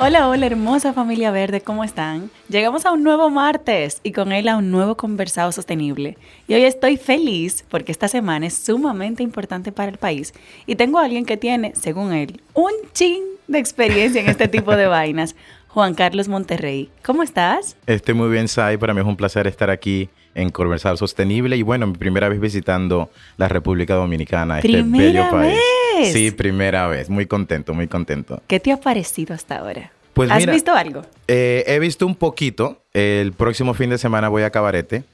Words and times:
Hola, 0.00 0.28
hola, 0.28 0.46
hermosa 0.46 0.92
familia 0.92 1.30
verde, 1.30 1.60
¿cómo 1.60 1.84
están? 1.84 2.28
Llegamos 2.48 2.84
a 2.84 2.90
un 2.90 3.04
nuevo 3.04 3.30
martes 3.30 4.00
y 4.02 4.10
con 4.10 4.32
él 4.32 4.48
a 4.48 4.56
un 4.56 4.72
nuevo 4.72 4.96
conversado 4.96 5.52
sostenible. 5.52 6.18
Y 6.48 6.54
hoy 6.54 6.64
estoy 6.64 6.96
feliz 6.96 7.64
porque 7.70 7.92
esta 7.92 8.08
semana 8.08 8.46
es 8.46 8.54
sumamente 8.54 9.22
importante 9.22 9.70
para 9.70 9.92
el 9.92 9.98
país 9.98 10.34
y 10.66 10.74
tengo 10.74 10.98
a 10.98 11.04
alguien 11.04 11.24
que 11.24 11.36
tiene, 11.36 11.74
según 11.76 12.12
él, 12.12 12.42
un 12.54 12.72
chin 12.92 13.22
de 13.46 13.60
experiencia 13.60 14.20
en 14.20 14.28
este 14.28 14.48
tipo 14.48 14.74
de 14.74 14.88
vainas. 14.88 15.36
Juan 15.68 15.94
Carlos 15.94 16.26
Monterrey, 16.26 16.90
¿cómo 17.04 17.22
estás? 17.22 17.76
Estoy 17.86 18.14
muy 18.14 18.28
bien, 18.30 18.48
Sai. 18.48 18.76
Para 18.76 18.94
mí 18.94 19.00
es 19.00 19.06
un 19.06 19.16
placer 19.16 19.46
estar 19.46 19.70
aquí 19.70 20.08
en 20.34 20.50
Conversado 20.50 20.96
Sostenible 20.96 21.56
y 21.56 21.62
bueno, 21.62 21.86
mi 21.86 21.96
primera 21.96 22.28
vez 22.28 22.40
visitando 22.40 23.10
la 23.36 23.48
República 23.48 23.94
Dominicana, 23.94 24.58
este 24.58 24.82
bello 24.82 25.30
país. 25.30 25.54
Vez? 25.54 25.83
Sí, 26.12 26.30
primera 26.30 26.86
vez. 26.86 27.08
Muy 27.08 27.26
contento, 27.26 27.74
muy 27.74 27.88
contento. 27.88 28.42
¿Qué 28.46 28.60
te 28.60 28.72
ha 28.72 28.80
parecido 28.80 29.34
hasta 29.34 29.58
ahora? 29.58 29.92
Pues 30.14 30.30
¿Has 30.30 30.46
visto 30.46 30.72
algo? 30.72 31.02
Eh, 31.28 31.64
he 31.66 31.78
visto 31.78 32.06
un 32.06 32.14
poquito. 32.14 32.82
El 32.92 33.32
próximo 33.32 33.74
fin 33.74 33.90
de 33.90 33.98
semana 33.98 34.28
voy 34.28 34.42
a 34.42 34.50
Cabarete. 34.50 35.04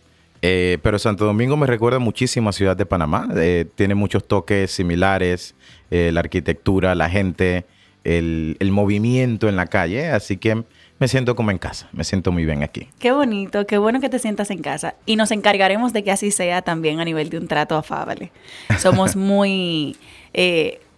Eh, 0.43 0.79
pero 0.83 0.99
Santo 0.99 1.25
Domingo 1.25 1.57
me 1.57 1.67
recuerda 1.67 1.99
muchísimo 1.99 2.51
a 2.51 2.53
Ciudad 2.53 2.77
de 2.77 2.87
Panamá. 2.87 3.29
Eh, 3.37 3.67
tiene 3.75 3.95
muchos 3.95 4.27
toques 4.27 4.71
similares, 4.71 5.55
la 5.91 6.21
arquitectura, 6.21 6.95
la 6.95 7.11
gente, 7.11 7.65
el, 8.05 8.57
el, 8.61 8.71
movimiento 8.71 9.49
en 9.49 9.57
la 9.57 9.67
calle. 9.67 10.09
Así 10.09 10.37
que 10.37 10.65
me 11.01 11.09
siento 11.09 11.35
como 11.35 11.51
en 11.51 11.59
casa. 11.59 11.89
Me 11.93 12.05
siento 12.05 12.31
muy 12.31 12.45
bien 12.45 12.63
aquí. 12.63 12.89
Qué 12.99 13.11
bonito, 13.11 13.67
qué 13.67 13.79
bueno 13.79 14.01
que 14.01 14.11
te 14.11 14.19
sientas 14.19 14.51
en 14.51 14.61
casa. 14.61 14.95
Y 15.07 15.17
nos 15.17 15.31
encargaremos 15.31 15.95
de 15.95 16.05
que 16.05 16.11
así 16.11 16.31
sea 16.31 16.61
también 16.61 17.01
a 17.01 17.07
nivel 17.07 17.31
de 17.31 17.39
un 17.39 17.49
trato 17.49 17.75
afable. 17.75 18.31
Somos 18.79 19.17
muy, 19.17 19.97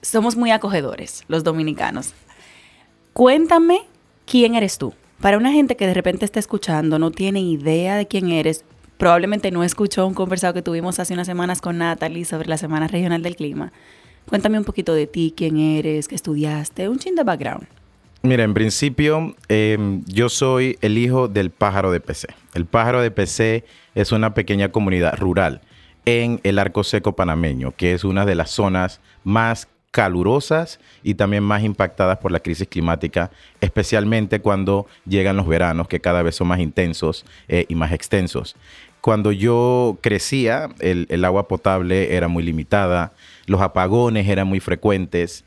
somos 0.03 0.37
muy 0.37 0.51
acogedores 0.51 1.25
los 1.29 1.45
dominicanos. 1.45 2.15
Cuéntame 3.13 3.83
¿quién 4.27 4.55
eres 4.55 4.79
tú? 4.79 4.95
Para 5.21 5.37
una 5.37 5.53
gente 5.53 5.77
que 5.77 5.87
de 5.87 5.95
repente 5.95 6.25
está 6.25 6.41
escuchando, 6.41 6.99
no 6.99 7.11
tiene 7.11 7.41
idea 7.41 7.97
de 7.97 8.07
quién 8.07 8.31
eres, 8.31 8.65
probablemente 8.99 9.51
no 9.51 9.63
escuchó 9.63 10.07
un 10.07 10.15
conversado 10.15 10.55
que 10.55 10.63
tuvimos 10.63 10.99
hace 10.99 11.15
unas 11.15 11.27
semanas 11.27 11.61
con 11.61 11.79
Natalie 11.79 12.25
sobre 12.25 12.49
la 12.49 12.57
Semana 12.57 12.89
Regional 12.89 13.23
del 13.23 13.37
Clima. 13.37 13.73
Cuéntame 14.29 14.59
un 14.59 14.65
poquito 14.65 14.95
de 14.95 15.07
ti, 15.07 15.35
quién 15.37 15.59
eres, 15.59 16.09
qué 16.09 16.15
estudiaste, 16.15 16.89
un 16.89 16.99
chin 16.99 17.15
de 17.15 17.25
background. 17.25 17.67
Mira, 18.23 18.45
en 18.45 18.55
principio, 18.55 19.35
em, 19.49 20.05
yo 20.07 20.29
soy 20.29 20.79
el 20.81 20.97
hijo 20.97 21.27
del 21.29 21.51
pájaro 21.51 21.91
de 21.91 22.01
PC. 22.01 22.29
El 22.55 22.67
pájaro 22.67 23.03
de 23.03 23.11
PC 23.11 23.65
es 23.95 24.13
una 24.13 24.33
pequeña 24.33 24.71
comunidad 24.71 25.19
rural 25.19 25.61
en 26.05 26.41
el 26.43 26.59
Arco 26.59 26.85
Seco 26.85 27.15
panameño, 27.15 27.73
que 27.77 27.93
es 27.93 28.05
una 28.05 28.25
de 28.25 28.35
las 28.35 28.51
zonas 28.51 29.01
más 29.25 29.69
calurosas 29.93 30.81
y 31.03 31.15
también 31.15 31.45
más 31.45 31.63
impactadas 31.63 32.19
por 32.19 32.33
la 32.33 32.41
crisis 32.41 32.67
climática, 32.67 33.31
especialmente 33.61 34.41
cuando 34.41 34.87
llegan 35.07 35.37
los 35.37 35.47
veranos, 35.47 35.87
que 35.87 36.01
cada 36.01 36.23
vez 36.23 36.35
son 36.35 36.49
más 36.49 36.61
intensos 36.61 37.25
eh, 37.49 37.67
y 37.69 37.75
más 37.75 37.93
extensos. 37.93 38.57
Cuando 39.03 39.33
yo 39.33 39.99
crecía, 40.01 40.71
el, 40.79 41.07
el 41.11 41.25
agua 41.25 41.47
potable 41.47 42.15
era 42.17 42.29
muy 42.29 42.43
limitada, 42.43 43.13
los 43.47 43.61
apagones 43.61 44.29
eran 44.29 44.47
muy 44.47 44.61
frecuentes 44.61 45.45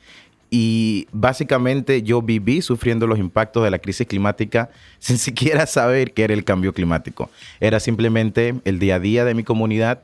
y 0.52 1.08
básicamente 1.12 2.04
yo 2.04 2.22
viví 2.22 2.62
sufriendo 2.62 3.08
los 3.08 3.18
impactos 3.18 3.64
de 3.64 3.72
la 3.72 3.80
crisis 3.80 4.08
climática 4.08 4.70
sin 5.00 5.18
siquiera 5.18 5.66
saber 5.66 6.14
qué 6.14 6.24
era 6.24 6.34
el 6.34 6.44
cambio 6.44 6.74
climático. 6.74 7.30
Era 7.60 7.80
simplemente 7.80 8.56
el 8.64 8.80
día 8.80 8.96
a 8.96 9.00
día 9.00 9.26
de 9.26 9.34
mi 9.34 9.44
comunidad 9.44 10.04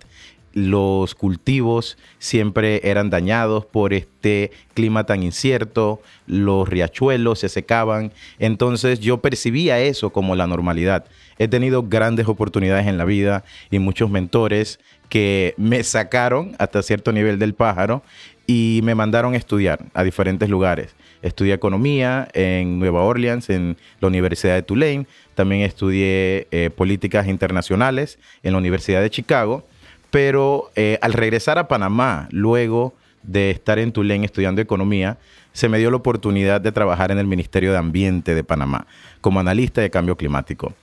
los 0.53 1.15
cultivos 1.15 1.97
siempre 2.19 2.81
eran 2.83 3.09
dañados 3.09 3.65
por 3.65 3.93
este 3.93 4.51
clima 4.73 5.05
tan 5.05 5.23
incierto, 5.23 6.01
los 6.27 6.67
riachuelos 6.67 7.39
se 7.39 7.49
secaban, 7.49 8.11
entonces 8.39 8.99
yo 8.99 9.19
percibía 9.19 9.79
eso 9.79 10.11
como 10.11 10.35
la 10.35 10.47
normalidad. 10.47 11.05
He 11.37 11.47
tenido 11.47 11.83
grandes 11.83 12.27
oportunidades 12.27 12.87
en 12.87 12.97
la 12.97 13.05
vida 13.05 13.43
y 13.69 13.79
muchos 13.79 14.09
mentores 14.09 14.79
que 15.09 15.53
me 15.57 15.83
sacaron 15.83 16.55
hasta 16.57 16.83
cierto 16.83 17.11
nivel 17.11 17.39
del 17.39 17.53
pájaro 17.53 18.03
y 18.47 18.81
me 18.83 18.95
mandaron 18.95 19.33
a 19.33 19.37
estudiar 19.37 19.85
a 19.93 20.03
diferentes 20.03 20.49
lugares. 20.49 20.95
Estudié 21.21 21.53
economía 21.53 22.27
en 22.33 22.79
Nueva 22.79 23.03
Orleans, 23.03 23.49
en 23.49 23.77
la 23.99 24.07
Universidad 24.07 24.55
de 24.55 24.63
Tulane. 24.63 25.05
También 25.35 25.61
estudié 25.61 26.47
eh, 26.51 26.69
políticas 26.75 27.27
internacionales 27.27 28.19
en 28.43 28.53
la 28.53 28.57
Universidad 28.57 29.01
de 29.01 29.09
Chicago 29.09 29.65
pero 30.11 30.69
eh, 30.75 30.99
al 31.01 31.13
regresar 31.13 31.57
a 31.57 31.67
Panamá, 31.67 32.27
luego 32.31 32.93
de 33.23 33.51
estar 33.51 33.79
en 33.79 33.91
Tulén 33.91 34.23
estudiando 34.23 34.61
economía, 34.61 35.17
se 35.53 35.69
me 35.69 35.79
dio 35.79 35.89
la 35.89 35.97
oportunidad 35.97 36.61
de 36.61 36.71
trabajar 36.71 37.11
en 37.11 37.17
el 37.17 37.27
Ministerio 37.27 37.71
de 37.71 37.77
Ambiente 37.77 38.35
de 38.35 38.43
Panamá 38.43 38.87
como 39.21 39.39
analista 39.39 39.81
de 39.81 39.89
cambio 39.89 40.15
climático. 40.17 40.73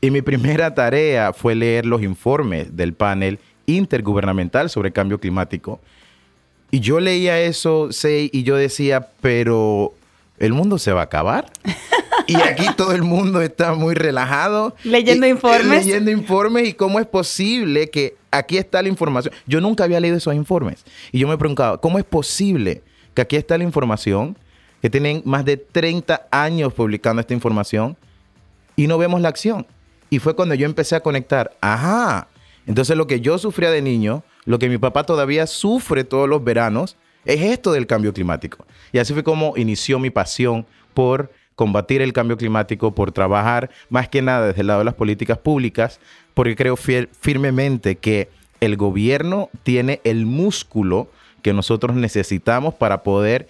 Y 0.00 0.10
mi 0.10 0.22
primera 0.22 0.74
tarea 0.74 1.32
fue 1.32 1.54
leer 1.54 1.86
los 1.86 2.02
informes 2.02 2.76
del 2.76 2.92
panel 2.92 3.38
intergubernamental 3.66 4.70
sobre 4.70 4.92
cambio 4.92 5.18
climático. 5.18 5.80
Y 6.70 6.80
yo 6.80 7.00
leía 7.00 7.40
eso, 7.40 7.88
y 8.04 8.42
yo 8.42 8.56
decía, 8.56 9.08
pero 9.20 9.94
¿el 10.38 10.52
mundo 10.52 10.78
se 10.78 10.92
va 10.92 11.00
a 11.00 11.04
acabar? 11.04 11.46
y 12.26 12.36
aquí 12.36 12.66
todo 12.76 12.92
el 12.92 13.02
mundo 13.02 13.40
está 13.40 13.74
muy 13.74 13.94
relajado. 13.94 14.74
Leyendo 14.84 15.26
informes. 15.26 15.86
Leyendo 15.86 16.10
informes 16.10 16.68
y 16.68 16.72
cómo 16.74 17.00
es 17.00 17.06
posible 17.06 17.90
que 17.90 18.16
aquí 18.30 18.58
está 18.58 18.82
la 18.82 18.88
información. 18.88 19.34
Yo 19.46 19.60
nunca 19.60 19.84
había 19.84 20.00
leído 20.00 20.16
esos 20.16 20.34
informes. 20.34 20.84
Y 21.12 21.18
yo 21.18 21.28
me 21.28 21.38
preguntaba, 21.38 21.80
¿cómo 21.80 21.98
es 21.98 22.04
posible 22.04 22.82
que 23.14 23.22
aquí 23.22 23.36
está 23.36 23.56
la 23.58 23.64
información? 23.64 24.36
Que 24.82 24.90
tienen 24.90 25.22
más 25.24 25.44
de 25.44 25.56
30 25.56 26.28
años 26.30 26.72
publicando 26.72 27.20
esta 27.20 27.34
información 27.34 27.96
y 28.76 28.86
no 28.86 28.98
vemos 28.98 29.20
la 29.20 29.28
acción. 29.28 29.66
Y 30.10 30.18
fue 30.18 30.36
cuando 30.36 30.54
yo 30.54 30.66
empecé 30.66 30.94
a 30.94 31.00
conectar. 31.00 31.56
Ajá. 31.60 32.28
Entonces 32.66 32.96
lo 32.96 33.06
que 33.06 33.20
yo 33.20 33.38
sufría 33.38 33.70
de 33.70 33.82
niño, 33.82 34.22
lo 34.44 34.58
que 34.58 34.68
mi 34.68 34.78
papá 34.78 35.04
todavía 35.04 35.46
sufre 35.46 36.04
todos 36.04 36.28
los 36.28 36.44
veranos, 36.44 36.96
es 37.24 37.40
esto 37.40 37.72
del 37.72 37.86
cambio 37.86 38.12
climático. 38.12 38.64
Y 38.92 38.98
así 38.98 39.12
fue 39.12 39.24
como 39.24 39.56
inició 39.56 39.98
mi 39.98 40.10
pasión 40.10 40.66
por 40.94 41.32
combatir 41.56 42.02
el 42.02 42.12
cambio 42.12 42.36
climático, 42.36 42.94
por 42.94 43.10
trabajar 43.10 43.70
más 43.88 44.08
que 44.08 44.22
nada 44.22 44.46
desde 44.46 44.60
el 44.60 44.68
lado 44.68 44.80
de 44.80 44.84
las 44.84 44.94
políticas 44.94 45.38
públicas, 45.38 45.98
porque 46.34 46.54
creo 46.54 46.76
firmemente 46.76 47.96
que 47.96 48.28
el 48.60 48.76
gobierno 48.76 49.50
tiene 49.64 50.00
el 50.04 50.26
músculo 50.26 51.08
que 51.42 51.52
nosotros 51.52 51.96
necesitamos 51.96 52.74
para 52.74 53.02
poder 53.02 53.48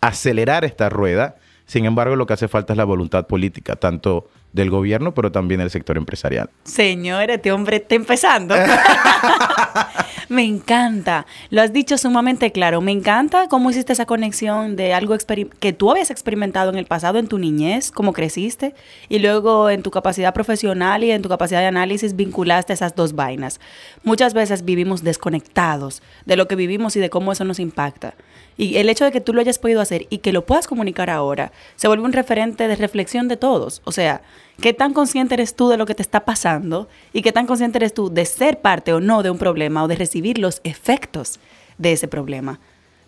acelerar 0.00 0.64
esta 0.64 0.88
rueda. 0.88 1.36
Sin 1.66 1.84
embargo, 1.84 2.16
lo 2.16 2.26
que 2.26 2.34
hace 2.34 2.48
falta 2.48 2.72
es 2.72 2.76
la 2.76 2.84
voluntad 2.84 3.26
política, 3.26 3.76
tanto 3.76 4.28
del 4.52 4.70
gobierno, 4.70 5.12
pero 5.12 5.30
también 5.30 5.60
del 5.60 5.70
sector 5.70 5.96
empresarial. 5.96 6.48
Señor, 6.64 7.30
este 7.30 7.52
hombre 7.52 7.76
está 7.76 7.94
empezando. 7.94 8.54
me 10.28 10.44
encanta. 10.44 11.26
Lo 11.50 11.62
has 11.62 11.72
dicho 11.72 11.98
sumamente 11.98 12.52
claro. 12.52 12.80
Me 12.80 12.92
encanta 12.92 13.48
cómo 13.48 13.70
hiciste 13.70 13.92
esa 13.92 14.06
conexión 14.06 14.76
de 14.76 14.94
algo 14.94 15.16
que 15.60 15.72
tú 15.72 15.90
habías 15.90 16.10
experimentado 16.10 16.70
en 16.70 16.76
el 16.76 16.86
pasado, 16.86 17.18
en 17.18 17.28
tu 17.28 17.38
niñez, 17.38 17.90
cómo 17.90 18.12
creciste, 18.12 18.74
y 19.08 19.18
luego 19.18 19.70
en 19.70 19.82
tu 19.82 19.90
capacidad 19.90 20.34
profesional 20.34 21.04
y 21.04 21.10
en 21.10 21.22
tu 21.22 21.28
capacidad 21.28 21.60
de 21.60 21.66
análisis 21.66 22.16
vinculaste 22.16 22.72
esas 22.72 22.94
dos 22.94 23.14
vainas. 23.14 23.60
Muchas 24.02 24.34
veces 24.34 24.64
vivimos 24.64 25.02
desconectados 25.02 26.02
de 26.24 26.36
lo 26.36 26.48
que 26.48 26.56
vivimos 26.56 26.96
y 26.96 27.00
de 27.00 27.10
cómo 27.10 27.32
eso 27.32 27.44
nos 27.44 27.60
impacta. 27.60 28.14
Y 28.58 28.76
el 28.76 28.88
hecho 28.88 29.04
de 29.04 29.12
que 29.12 29.20
tú 29.20 29.34
lo 29.34 29.40
hayas 29.40 29.58
podido 29.58 29.80
hacer 29.80 30.06
y 30.08 30.18
que 30.18 30.32
lo 30.32 30.46
puedas 30.46 30.66
comunicar 30.66 31.10
ahora, 31.10 31.52
se 31.76 31.88
vuelve 31.88 32.04
un 32.04 32.12
referente 32.12 32.68
de 32.68 32.76
reflexión 32.76 33.28
de 33.28 33.36
todos. 33.36 33.82
O 33.84 33.92
sea, 33.92 34.22
¿qué 34.60 34.72
tan 34.72 34.94
consciente 34.94 35.34
eres 35.34 35.54
tú 35.54 35.68
de 35.68 35.76
lo 35.76 35.84
que 35.84 35.94
te 35.94 36.02
está 36.02 36.24
pasando? 36.24 36.88
¿Y 37.12 37.22
qué 37.22 37.32
tan 37.32 37.46
consciente 37.46 37.78
eres 37.78 37.92
tú 37.92 38.10
de 38.10 38.24
ser 38.24 38.60
parte 38.60 38.92
o 38.92 39.00
no 39.00 39.22
de 39.22 39.30
un 39.30 39.38
problema 39.38 39.84
o 39.84 39.88
de 39.88 39.96
recibir 39.96 40.38
los 40.38 40.60
efectos 40.64 41.38
de 41.76 41.92
ese 41.92 42.08
problema? 42.08 42.58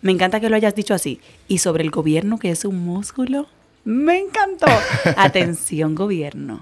Me 0.01 0.11
encanta 0.11 0.39
que 0.39 0.49
lo 0.49 0.55
hayas 0.55 0.75
dicho 0.75 0.93
así. 0.93 1.19
Y 1.47 1.57
sobre 1.57 1.83
el 1.83 1.89
gobierno, 1.89 2.37
que 2.37 2.51
es 2.51 2.63
un 2.63 2.85
músculo, 2.85 3.47
me 3.83 4.19
encantó. 4.19 4.67
Atención, 5.17 5.95
gobierno. 5.95 6.59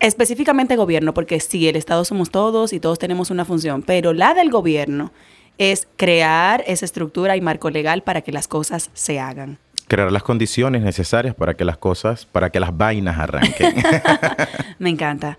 Específicamente 0.00 0.76
gobierno, 0.76 1.12
porque 1.12 1.40
sí, 1.40 1.68
el 1.68 1.76
Estado 1.76 2.04
somos 2.04 2.30
todos 2.30 2.72
y 2.72 2.80
todos 2.80 2.98
tenemos 2.98 3.30
una 3.30 3.44
función, 3.44 3.82
pero 3.82 4.12
la 4.12 4.32
del 4.32 4.50
gobierno 4.50 5.12
es 5.58 5.88
crear 5.96 6.64
esa 6.66 6.84
estructura 6.84 7.36
y 7.36 7.40
marco 7.40 7.68
legal 7.70 8.02
para 8.02 8.22
que 8.22 8.32
las 8.32 8.48
cosas 8.48 8.90
se 8.94 9.20
hagan. 9.20 9.58
Crear 9.88 10.12
las 10.12 10.22
condiciones 10.22 10.82
necesarias 10.82 11.34
para 11.34 11.54
que 11.54 11.64
las 11.64 11.76
cosas, 11.76 12.26
para 12.26 12.50
que 12.50 12.60
las 12.60 12.76
vainas 12.76 13.18
arranquen. 13.18 13.74
Me 14.78 14.90
encanta. 14.90 15.38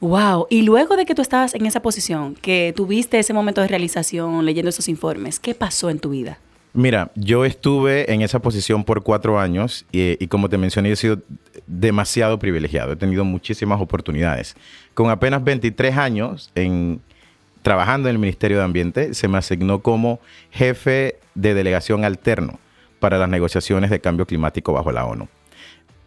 Wow, 0.00 0.46
y 0.48 0.62
luego 0.62 0.96
de 0.96 1.04
que 1.04 1.14
tú 1.14 1.20
estabas 1.20 1.54
en 1.54 1.66
esa 1.66 1.82
posición, 1.82 2.34
que 2.34 2.72
tuviste 2.74 3.18
ese 3.18 3.34
momento 3.34 3.60
de 3.60 3.68
realización 3.68 4.46
leyendo 4.46 4.70
esos 4.70 4.88
informes, 4.88 5.38
¿qué 5.38 5.54
pasó 5.54 5.90
en 5.90 5.98
tu 5.98 6.10
vida? 6.10 6.38
Mira, 6.72 7.10
yo 7.16 7.44
estuve 7.44 8.10
en 8.12 8.22
esa 8.22 8.38
posición 8.38 8.84
por 8.84 9.02
cuatro 9.02 9.40
años 9.40 9.84
y, 9.92 10.22
y, 10.22 10.28
como 10.28 10.48
te 10.48 10.56
mencioné, 10.56 10.92
he 10.92 10.96
sido 10.96 11.18
demasiado 11.66 12.38
privilegiado. 12.38 12.92
He 12.92 12.96
tenido 12.96 13.24
muchísimas 13.24 13.80
oportunidades. 13.80 14.54
Con 14.94 15.10
apenas 15.10 15.42
23 15.42 15.96
años 15.96 16.50
en, 16.54 17.00
trabajando 17.62 18.08
en 18.08 18.16
el 18.16 18.18
Ministerio 18.18 18.58
de 18.58 18.64
Ambiente, 18.64 19.14
se 19.14 19.28
me 19.28 19.38
asignó 19.38 19.80
como 19.80 20.20
jefe 20.50 21.16
de 21.34 21.54
delegación 21.54 22.04
alterno 22.04 22.58
para 22.98 23.18
las 23.18 23.28
negociaciones 23.28 23.90
de 23.90 24.00
cambio 24.00 24.26
climático 24.26 24.72
bajo 24.72 24.92
la 24.92 25.04
ONU. 25.04 25.28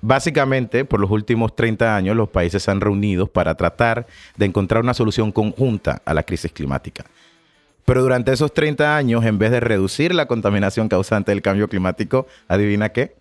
Básicamente, 0.02 0.84
por 0.84 1.00
los 1.00 1.10
últimos 1.12 1.56
30 1.56 1.96
años, 1.96 2.16
los 2.16 2.30
países 2.30 2.64
se 2.64 2.72
han 2.72 2.82
reunido 2.82 3.28
para 3.28 3.56
tratar 3.56 4.06
de 4.36 4.46
encontrar 4.46 4.84
una 4.84 4.94
solución 4.94 5.32
conjunta 5.32 6.02
a 6.04 6.14
la 6.14 6.24
crisis 6.24 6.52
climática. 6.52 7.06
Pero 7.86 8.02
durante 8.02 8.32
esos 8.34 8.54
30 8.54 8.96
años, 8.96 9.24
en 9.26 9.38
vez 9.38 9.52
de 9.52 9.60
reducir 9.60 10.14
la 10.14 10.26
contaminación 10.26 10.90
causante 10.90 11.32
del 11.32 11.42
cambio 11.42 11.68
climático, 11.70 12.28
adivina 12.48 12.90
qué? 12.90 13.16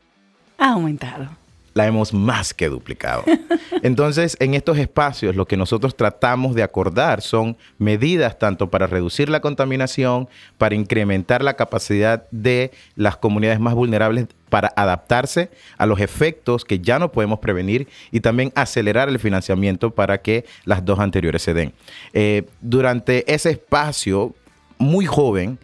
Ha 0.58 0.72
aumentado 0.72 1.28
la 1.74 1.86
hemos 1.86 2.12
más 2.12 2.54
que 2.54 2.68
duplicado. 2.68 3.24
Entonces, 3.82 4.36
en 4.40 4.54
estos 4.54 4.78
espacios 4.78 5.36
lo 5.36 5.46
que 5.46 5.56
nosotros 5.56 5.96
tratamos 5.96 6.54
de 6.54 6.62
acordar 6.62 7.22
son 7.22 7.56
medidas 7.78 8.38
tanto 8.38 8.70
para 8.70 8.86
reducir 8.86 9.28
la 9.28 9.40
contaminación, 9.40 10.28
para 10.58 10.74
incrementar 10.74 11.42
la 11.42 11.54
capacidad 11.54 12.24
de 12.30 12.70
las 12.96 13.16
comunidades 13.16 13.60
más 13.60 13.74
vulnerables 13.74 14.26
para 14.48 14.72
adaptarse 14.76 15.50
a 15.78 15.86
los 15.86 15.98
efectos 15.98 16.66
que 16.66 16.78
ya 16.78 16.98
no 16.98 17.10
podemos 17.10 17.38
prevenir 17.38 17.88
y 18.10 18.20
también 18.20 18.52
acelerar 18.54 19.08
el 19.08 19.18
financiamiento 19.18 19.92
para 19.92 20.20
que 20.20 20.44
las 20.64 20.84
dos 20.84 20.98
anteriores 20.98 21.40
se 21.40 21.54
den. 21.54 21.72
Eh, 22.12 22.44
durante 22.60 23.32
ese 23.32 23.50
espacio 23.50 24.34
muy 24.76 25.06
joven, 25.06 25.58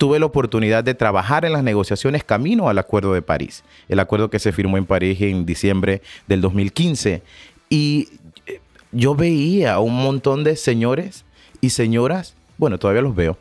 tuve 0.00 0.18
la 0.18 0.24
oportunidad 0.24 0.82
de 0.82 0.94
trabajar 0.94 1.44
en 1.44 1.52
las 1.52 1.62
negociaciones 1.62 2.24
camino 2.24 2.70
al 2.70 2.78
Acuerdo 2.78 3.12
de 3.12 3.20
París, 3.20 3.64
el 3.86 4.00
acuerdo 4.00 4.30
que 4.30 4.38
se 4.38 4.50
firmó 4.50 4.78
en 4.78 4.86
París 4.86 5.20
en 5.20 5.44
diciembre 5.44 6.00
del 6.26 6.40
2015. 6.40 7.20
Y 7.68 8.08
eh, 8.46 8.60
yo 8.92 9.14
veía 9.14 9.74
a 9.74 9.80
un 9.80 9.94
montón 9.94 10.42
de 10.42 10.56
señores 10.56 11.26
y 11.60 11.68
señoras, 11.68 12.34
bueno, 12.56 12.78
todavía 12.78 13.02
los 13.02 13.14
veo, 13.14 13.36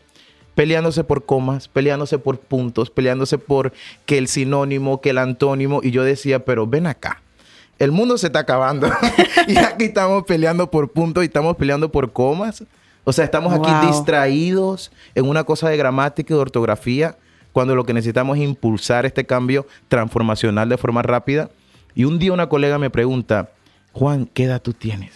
peleándose 0.54 1.06
por 1.06 1.26
comas, 1.26 1.70
peleándose 1.70 2.20
por 2.20 2.38
puntos, 2.38 2.90
peleándose 2.90 3.38
por 3.38 3.72
que 4.06 4.18
el 4.18 4.28
sinónimo, 4.28 5.00
que 5.00 5.12
el 5.12 5.20
antónimo, 5.20 5.80
y 5.82 5.92
yo 5.92 6.04
decía, 6.04 6.44
pero 6.44 6.68
ven 6.68 6.88
acá. 6.88 7.22
El 7.78 7.94
mundo 7.94 8.18
se 8.18 8.28
está 8.28 8.40
acabando 8.40 8.92
y 9.48 9.56
aquí 9.56 9.86
estamos 9.86 10.26
peleando 10.26 10.70
por 10.70 10.92
puntos 10.92 11.24
y 11.24 11.28
estamos 11.28 11.56
peleando 11.56 11.90
por 11.90 12.12
comas. 12.12 12.66
O 13.10 13.12
sea, 13.12 13.26
estamos 13.26 13.52
aquí 13.52 13.88
distraídos 13.88 14.92
en 15.16 15.28
una 15.28 15.44
cosa 15.44 15.68
de 15.68 15.76
gramática 15.78 16.32
y 16.32 16.36
de 16.36 16.42
ortografía 16.42 17.18
cuando 17.52 17.74
lo 17.74 17.84
que 17.84 17.92
necesitamos 17.92 18.38
es 18.38 18.44
impulsar 18.44 19.08
este 19.08 19.26
cambio 19.26 19.66
transformacional 19.88 20.70
de 20.70 20.78
forma 20.78 21.02
rápida. 21.02 21.50
Y 21.96 22.04
un 22.04 22.20
día 22.20 22.34
una 22.34 22.50
colega 22.50 22.78
me 22.78 22.92
pregunta, 22.92 23.50
Juan, 23.94 24.30
¿qué 24.32 24.44
edad 24.44 24.62
tú 24.62 24.74
tienes? 24.74 25.14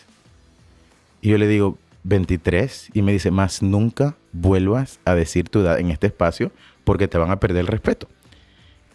Y 1.21 1.29
yo 1.29 1.37
le 1.37 1.47
digo, 1.47 1.77
23. 2.01 2.89
Y 2.95 3.03
me 3.03 3.11
dice, 3.11 3.29
más 3.29 3.61
nunca 3.61 4.15
vuelvas 4.31 4.99
a 5.05 5.13
decir 5.13 5.49
tu 5.49 5.59
edad 5.59 5.79
en 5.79 5.91
este 5.91 6.07
espacio 6.07 6.51
porque 6.85 7.07
te 7.07 7.19
van 7.19 7.29
a 7.29 7.39
perder 7.39 7.59
el 7.59 7.67
respeto. 7.67 8.07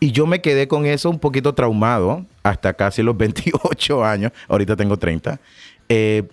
Y 0.00 0.10
yo 0.10 0.26
me 0.26 0.40
quedé 0.40 0.66
con 0.66 0.86
eso 0.86 1.08
un 1.08 1.20
poquito 1.20 1.54
traumado 1.54 2.26
hasta 2.42 2.74
casi 2.74 3.04
los 3.04 3.16
28 3.16 4.04
años. 4.04 4.32
Ahorita 4.48 4.74
tengo 4.74 4.96
30. 4.96 5.38
Eh, 5.88 6.24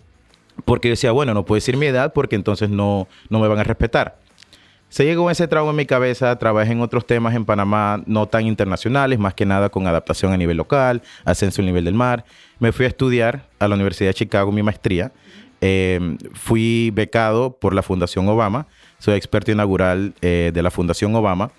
porque 0.63 0.89
decía, 0.89 1.11
bueno, 1.11 1.33
no 1.33 1.45
puedo 1.45 1.57
decir 1.57 1.77
mi 1.77 1.87
edad 1.87 2.13
porque 2.13 2.35
entonces 2.35 2.69
no, 2.69 3.07
no 3.29 3.39
me 3.39 3.47
van 3.47 3.59
a 3.59 3.63
respetar. 3.63 4.17
Se 4.89 5.03
llegó 5.03 5.29
ese 5.29 5.47
trauma 5.47 5.71
en 5.71 5.75
mi 5.75 5.85
cabeza, 5.85 6.37
trabajé 6.37 6.71
en 6.71 6.79
otros 6.79 7.05
temas 7.05 7.35
en 7.35 7.43
Panamá 7.43 8.01
no 8.05 8.27
tan 8.27 8.45
internacionales, 8.45 9.19
más 9.19 9.33
que 9.33 9.45
nada 9.45 9.69
con 9.69 9.87
adaptación 9.87 10.31
a 10.31 10.37
nivel 10.37 10.57
local, 10.57 11.01
ascenso 11.25 11.61
al 11.61 11.65
nivel 11.65 11.83
del 11.83 11.95
mar. 11.95 12.23
Me 12.59 12.71
fui 12.71 12.85
a 12.85 12.87
estudiar 12.87 13.47
a 13.59 13.67
la 13.67 13.75
Universidad 13.75 14.11
de 14.11 14.13
Chicago 14.13 14.51
mi 14.51 14.63
maestría. 14.63 15.11
Eh, 15.59 16.17
fui 16.33 16.91
becado 16.93 17.57
por 17.57 17.73
la 17.73 17.81
Fundación 17.81 18.27
Obama, 18.29 18.67
soy 18.99 19.15
experto 19.15 19.51
inaugural 19.51 20.13
eh, 20.21 20.51
de 20.53 20.61
la 20.61 20.71
Fundación 20.71 21.15
Obama 21.15 21.51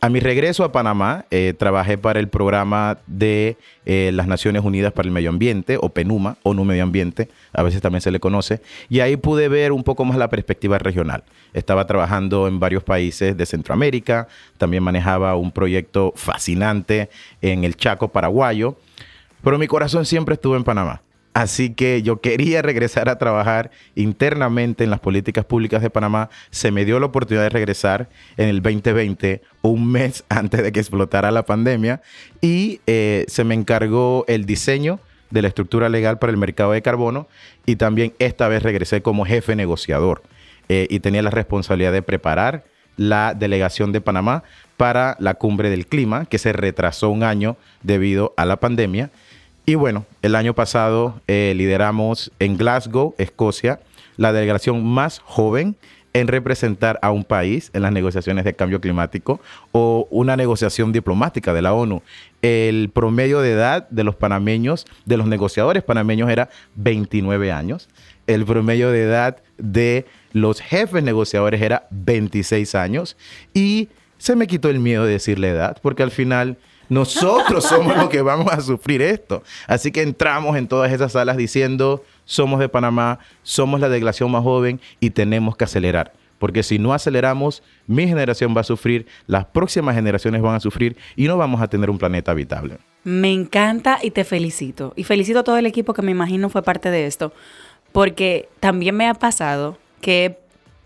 a 0.00 0.08
mi 0.08 0.20
regreso 0.20 0.62
a 0.62 0.72
Panamá, 0.72 1.24
eh, 1.30 1.54
trabajé 1.58 1.96
para 1.96 2.20
el 2.20 2.28
programa 2.28 2.98
de 3.06 3.56
eh, 3.86 4.10
las 4.12 4.26
Naciones 4.26 4.62
Unidas 4.62 4.92
para 4.92 5.06
el 5.06 5.12
Medio 5.12 5.30
Ambiente, 5.30 5.78
o 5.80 5.88
PENUMA, 5.88 6.36
ONU 6.42 6.64
Medio 6.64 6.82
Ambiente, 6.82 7.28
a 7.52 7.62
veces 7.62 7.80
también 7.80 8.02
se 8.02 8.10
le 8.10 8.20
conoce, 8.20 8.60
y 8.88 9.00
ahí 9.00 9.16
pude 9.16 9.48
ver 9.48 9.72
un 9.72 9.82
poco 9.82 10.04
más 10.04 10.18
la 10.18 10.28
perspectiva 10.28 10.78
regional. 10.78 11.24
Estaba 11.54 11.86
trabajando 11.86 12.46
en 12.46 12.60
varios 12.60 12.84
países 12.84 13.36
de 13.36 13.46
Centroamérica, 13.46 14.28
también 14.58 14.82
manejaba 14.82 15.34
un 15.36 15.50
proyecto 15.50 16.12
fascinante 16.14 17.08
en 17.40 17.64
el 17.64 17.76
Chaco 17.76 18.08
paraguayo, 18.08 18.76
pero 19.42 19.58
mi 19.58 19.66
corazón 19.66 20.04
siempre 20.04 20.34
estuvo 20.34 20.56
en 20.56 20.64
Panamá. 20.64 21.02
Así 21.36 21.74
que 21.74 22.00
yo 22.00 22.22
quería 22.22 22.62
regresar 22.62 23.10
a 23.10 23.18
trabajar 23.18 23.70
internamente 23.94 24.84
en 24.84 24.88
las 24.88 25.00
políticas 25.00 25.44
públicas 25.44 25.82
de 25.82 25.90
Panamá. 25.90 26.30
Se 26.48 26.70
me 26.70 26.86
dio 26.86 26.98
la 26.98 27.04
oportunidad 27.04 27.42
de 27.42 27.50
regresar 27.50 28.08
en 28.38 28.48
el 28.48 28.62
2020, 28.62 29.42
un 29.60 29.86
mes 29.86 30.24
antes 30.30 30.62
de 30.62 30.72
que 30.72 30.80
explotara 30.80 31.30
la 31.30 31.44
pandemia, 31.44 32.00
y 32.40 32.80
eh, 32.86 33.26
se 33.28 33.44
me 33.44 33.54
encargó 33.54 34.24
el 34.28 34.46
diseño 34.46 34.98
de 35.28 35.42
la 35.42 35.48
estructura 35.48 35.90
legal 35.90 36.18
para 36.18 36.30
el 36.30 36.38
mercado 36.38 36.72
de 36.72 36.80
carbono 36.80 37.28
y 37.66 37.76
también 37.76 38.14
esta 38.18 38.48
vez 38.48 38.62
regresé 38.62 39.02
como 39.02 39.26
jefe 39.26 39.56
negociador 39.56 40.22
eh, 40.70 40.86
y 40.88 41.00
tenía 41.00 41.20
la 41.20 41.28
responsabilidad 41.28 41.92
de 41.92 42.00
preparar 42.00 42.64
la 42.96 43.34
delegación 43.34 43.92
de 43.92 44.00
Panamá 44.00 44.42
para 44.78 45.16
la 45.18 45.34
cumbre 45.34 45.68
del 45.68 45.86
clima 45.86 46.24
que 46.24 46.38
se 46.38 46.54
retrasó 46.54 47.10
un 47.10 47.24
año 47.24 47.58
debido 47.82 48.32
a 48.38 48.46
la 48.46 48.56
pandemia 48.56 49.10
y 49.66 49.74
bueno, 49.74 50.06
el 50.22 50.36
año 50.36 50.54
pasado 50.54 51.20
eh, 51.26 51.52
lideramos 51.56 52.30
en 52.38 52.56
Glasgow, 52.56 53.14
Escocia, 53.18 53.80
la 54.16 54.32
delegación 54.32 54.84
más 54.84 55.18
joven 55.18 55.76
en 56.12 56.28
representar 56.28 56.98
a 57.02 57.10
un 57.10 57.24
país 57.24 57.70
en 57.74 57.82
las 57.82 57.92
negociaciones 57.92 58.44
de 58.44 58.54
cambio 58.54 58.80
climático 58.80 59.40
o 59.72 60.08
una 60.10 60.36
negociación 60.36 60.92
diplomática 60.92 61.52
de 61.52 61.60
la 61.60 61.74
ONU. 61.74 62.02
El 62.40 62.90
promedio 62.90 63.40
de 63.40 63.52
edad 63.52 63.88
de 63.90 64.04
los 64.04 64.14
panameños, 64.14 64.86
de 65.04 65.16
los 65.18 65.26
negociadores 65.26 65.82
panameños 65.82 66.30
era 66.30 66.48
29 66.76 67.52
años. 67.52 67.88
El 68.26 68.46
promedio 68.46 68.90
de 68.92 69.02
edad 69.02 69.42
de 69.58 70.06
los 70.32 70.62
jefes 70.62 71.02
negociadores 71.02 71.60
era 71.60 71.86
26 71.90 72.74
años. 72.76 73.16
Y 73.52 73.88
se 74.16 74.36
me 74.36 74.46
quitó 74.46 74.70
el 74.70 74.78
miedo 74.78 75.04
de 75.04 75.12
decir 75.12 75.38
la 75.38 75.48
edad, 75.48 75.76
porque 75.82 76.02
al 76.02 76.10
final 76.10 76.56
nosotros 76.88 77.64
somos 77.68 77.96
los 77.96 78.08
que 78.08 78.22
vamos 78.22 78.52
a 78.52 78.60
sufrir 78.60 79.02
esto. 79.02 79.42
Así 79.66 79.90
que 79.92 80.02
entramos 80.02 80.56
en 80.56 80.68
todas 80.68 80.92
esas 80.92 81.12
salas 81.12 81.36
diciendo, 81.36 82.04
somos 82.24 82.60
de 82.60 82.68
Panamá, 82.68 83.18
somos 83.42 83.80
la 83.80 83.88
delegación 83.88 84.30
más 84.30 84.42
joven 84.42 84.80
y 85.00 85.10
tenemos 85.10 85.56
que 85.56 85.64
acelerar. 85.64 86.12
Porque 86.38 86.62
si 86.62 86.78
no 86.78 86.92
aceleramos, 86.92 87.62
mi 87.86 88.06
generación 88.06 88.54
va 88.54 88.60
a 88.60 88.64
sufrir, 88.64 89.06
las 89.26 89.46
próximas 89.46 89.94
generaciones 89.94 90.42
van 90.42 90.54
a 90.54 90.60
sufrir 90.60 90.96
y 91.16 91.26
no 91.26 91.38
vamos 91.38 91.62
a 91.62 91.68
tener 91.68 91.88
un 91.88 91.98
planeta 91.98 92.32
habitable. 92.32 92.78
Me 93.04 93.32
encanta 93.32 93.98
y 94.02 94.10
te 94.10 94.24
felicito. 94.24 94.92
Y 94.96 95.04
felicito 95.04 95.38
a 95.38 95.44
todo 95.44 95.56
el 95.56 95.66
equipo 95.66 95.94
que 95.94 96.02
me 96.02 96.10
imagino 96.10 96.50
fue 96.50 96.62
parte 96.62 96.90
de 96.90 97.06
esto. 97.06 97.32
Porque 97.92 98.48
también 98.60 98.94
me 98.96 99.08
ha 99.08 99.14
pasado 99.14 99.78
que, 100.02 100.38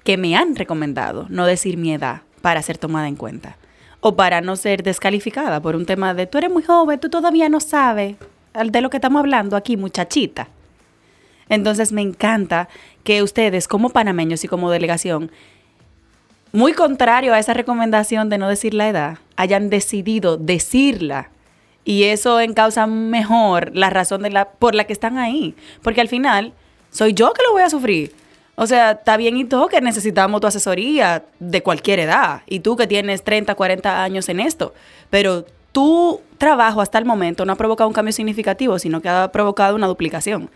que 0.05 0.17
me 0.17 0.37
han 0.37 0.55
recomendado 0.55 1.27
no 1.29 1.47
decir 1.47 1.77
mi 1.77 1.93
edad 1.93 2.23
para 2.43 2.63
ser 2.63 2.79
tomada 2.79 3.09
en 3.09 3.17
cuenta 3.17 3.57
o 4.01 4.17
para 4.17 4.41
no 4.41 4.57
ser 4.57 4.83
descalificada 4.83 5.61
por 5.61 5.77
un 5.77 5.87
tema 5.87 6.15
de 6.15 6.27
tú 6.27 6.39
eres 6.39 6.51
muy 6.51 6.63
joven, 6.63 6.99
tú 6.99 7.11
todavía 7.11 7.49
no 7.49 7.61
sabes 7.61 8.17
de 8.53 8.81
lo 8.81 8.91
que 8.91 8.97
estamos 8.97 9.21
hablando 9.21 9.57
aquí, 9.57 9.77
muchachita. 9.77 10.49
Entonces 11.49 11.93
me 11.93 12.03
encanta 12.03 12.69
que 13.05 13.23
ustedes 13.23 13.69
como 13.69 13.91
panameños 13.91 14.45
y 14.45 14.49
como 14.49 14.71
delegación 14.71 15.31
muy 16.53 16.73
contrario 16.73 17.33
a 17.33 17.39
esa 17.39 17.55
recomendación 17.55 18.29
de 18.29 18.39
no 18.39 18.49
decir 18.49 18.75
la 18.75 18.89
edad, 18.89 19.19
hayan 19.37 19.71
decidido 19.71 20.37
decirla. 20.37 21.31
Y 21.85 22.05
eso 22.05 22.41
encausa 22.41 22.87
mejor 22.87 23.71
la 23.75 23.89
razón 23.91 24.23
de 24.23 24.31
la, 24.31 24.51
por 24.51 24.75
la 24.75 24.85
que 24.85 24.93
están 24.93 25.17
ahí. 25.19 25.55
Porque 25.83 26.01
al 26.01 26.09
final, 26.09 26.53
soy 26.91 27.15
yo 27.15 27.33
que 27.33 27.43
lo 27.43 27.53
voy 27.53 27.63
a 27.63 27.71
sufrir. 27.71 28.13
O 28.63 28.67
sea, 28.67 28.91
está 28.91 29.17
bien 29.17 29.39
y 29.39 29.47
todo 29.47 29.69
que 29.69 29.81
necesitamos 29.81 30.39
tu 30.43 30.47
asesoría 30.47 31.25
de 31.39 31.63
cualquier 31.63 31.99
edad. 31.99 32.43
Y 32.47 32.61
tú 32.61 32.77
que 32.77 32.87
tienes 32.87 33.25
30, 33.25 33.55
40 33.55 34.03
años 34.03 34.29
en 34.29 34.39
esto. 34.39 34.75
Pero 35.09 35.47
tu 35.73 36.21
trabajo 36.37 36.83
hasta 36.83 36.99
el 36.99 37.07
momento 37.07 37.47
no 37.47 37.55
ha 37.55 37.57
provocado 37.57 37.89
un 37.89 37.95
cambio 37.95 38.13
significativo, 38.13 38.79
sino 38.79 39.01
que 39.01 39.09
ha 39.09 39.33
provocado 39.33 39.75
una 39.77 39.87
duplicación. 39.87 40.51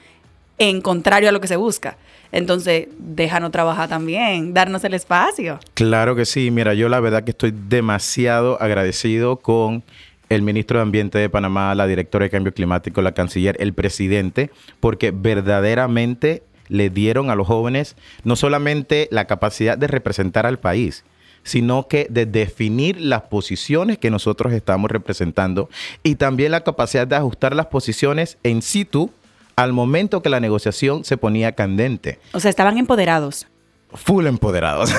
En 0.58 0.82
contrario 0.82 1.30
a 1.30 1.32
lo 1.32 1.40
que 1.40 1.48
se 1.48 1.56
busca. 1.56 1.96
Entonces, 2.30 2.88
déjanos 2.98 3.52
trabajar 3.52 3.88
también, 3.88 4.52
darnos 4.52 4.84
el 4.84 4.92
espacio. 4.92 5.58
Claro 5.72 6.14
que 6.14 6.26
sí. 6.26 6.50
Mira, 6.50 6.74
yo 6.74 6.90
la 6.90 7.00
verdad 7.00 7.24
que 7.24 7.30
estoy 7.30 7.54
demasiado 7.56 8.60
agradecido 8.60 9.36
con 9.36 9.82
el 10.28 10.42
ministro 10.42 10.78
de 10.78 10.82
Ambiente 10.82 11.16
de 11.16 11.30
Panamá, 11.30 11.74
la 11.74 11.86
directora 11.86 12.24
de 12.24 12.30
Cambio 12.30 12.52
Climático, 12.52 13.00
la 13.00 13.12
canciller, 13.12 13.56
el 13.60 13.72
presidente, 13.72 14.50
porque 14.78 15.10
verdaderamente 15.10 16.42
le 16.68 16.90
dieron 16.90 17.30
a 17.30 17.34
los 17.34 17.46
jóvenes 17.46 17.96
no 18.24 18.36
solamente 18.36 19.08
la 19.10 19.26
capacidad 19.26 19.76
de 19.76 19.86
representar 19.86 20.46
al 20.46 20.58
país, 20.58 21.04
sino 21.42 21.88
que 21.88 22.06
de 22.10 22.26
definir 22.26 23.00
las 23.00 23.22
posiciones 23.22 23.98
que 23.98 24.10
nosotros 24.10 24.52
estamos 24.52 24.90
representando 24.90 25.68
y 26.02 26.16
también 26.16 26.52
la 26.52 26.62
capacidad 26.62 27.06
de 27.06 27.16
ajustar 27.16 27.54
las 27.54 27.66
posiciones 27.66 28.38
en 28.42 28.62
situ 28.62 29.10
al 29.56 29.72
momento 29.72 30.22
que 30.22 30.30
la 30.30 30.40
negociación 30.40 31.04
se 31.04 31.16
ponía 31.16 31.52
candente. 31.52 32.18
O 32.32 32.40
sea, 32.40 32.50
estaban 32.50 32.78
empoderados. 32.78 33.46
Full 33.92 34.26
empoderados. 34.26 34.92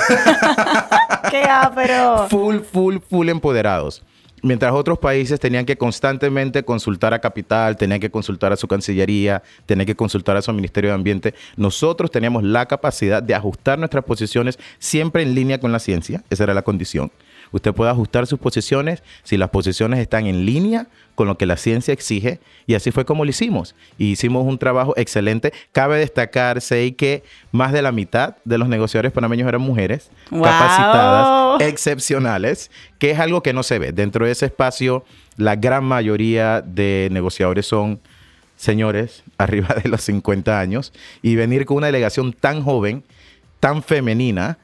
¡Qué 1.32 1.44
ápero! 1.44 2.28
Full, 2.30 2.60
full, 2.60 2.98
full 3.10 3.28
empoderados. 3.28 4.04
Mientras 4.46 4.74
otros 4.74 5.00
países 5.00 5.40
tenían 5.40 5.66
que 5.66 5.76
constantemente 5.76 6.64
consultar 6.64 7.16
a 7.16 7.20
Capital, 7.20 7.78
tenían 7.78 8.00
que 8.00 8.12
consultar 8.12 8.54
a 8.54 8.56
su 8.56 8.68
Cancillería, 8.68 9.42
tenían 9.66 9.88
que 9.88 9.96
consultar 9.96 10.38
a 10.38 10.42
su 10.44 10.54
Ministerio 10.54 10.92
de 10.92 10.94
Ambiente, 10.94 11.34
nosotros 11.58 12.12
teníamos 12.12 12.44
la 12.44 12.68
capacidad 12.68 13.24
de 13.24 13.34
ajustar 13.34 13.80
nuestras 13.80 14.04
posiciones 14.04 14.60
siempre 14.78 15.24
en 15.24 15.34
línea 15.34 15.60
con 15.60 15.72
la 15.72 15.80
ciencia, 15.80 16.24
esa 16.30 16.44
era 16.44 16.54
la 16.54 16.62
condición. 16.62 17.12
Usted 17.56 17.74
puede 17.74 17.90
ajustar 17.90 18.28
sus 18.28 18.38
posiciones 18.38 19.02
si 19.24 19.38
las 19.38 19.50
posiciones 19.50 20.00
están 20.00 20.28
en 20.28 20.46
línea 20.46 20.88
con 21.16 21.26
lo 21.26 21.38
que 21.38 21.46
la 21.46 21.56
ciencia 21.56 21.94
exige 21.94 22.42
y 22.68 22.74
así 22.74 22.92
fue 22.92 23.06
como 23.06 23.24
lo 23.24 23.30
hicimos. 23.30 23.76
Y 23.98 24.12
hicimos 24.12 24.46
un 24.46 24.58
trabajo 24.58 24.94
excelente. 24.98 25.54
Cabe 25.72 25.98
destacarse 25.98 26.94
que 26.96 27.24
más 27.54 27.72
de 27.72 27.82
la 27.82 27.94
mitad 27.94 28.36
de 28.44 28.58
los 28.58 28.68
negociadores 28.68 29.14
panameños 29.14 29.48
eran 29.48 29.62
mujeres 29.62 30.12
capacitadas, 30.30 31.62
excepcionales, 31.62 32.72
que 33.00 33.12
es 33.12 33.20
algo 33.20 33.42
que 33.42 33.54
no 33.54 33.64
se 33.64 33.80
ve. 33.80 33.94
Dentro 33.94 34.26
de 34.26 34.34
ese 34.34 34.48
espacio, 34.48 35.06
la 35.38 35.56
gran 35.56 35.86
mayoría 35.86 36.60
de 36.60 37.08
negociadores 37.10 37.66
son 37.66 38.02
señores 38.58 39.24
arriba 39.38 39.76
de 39.82 39.88
los 39.88 40.02
50 40.02 40.60
años 40.60 40.92
y 41.22 41.38
venir 41.38 41.66
con 41.66 41.78
una 41.78 41.88
delegación 41.88 42.34
tan 42.34 42.62
joven, 42.62 43.06
tan 43.62 43.82
femenina, 43.82 44.58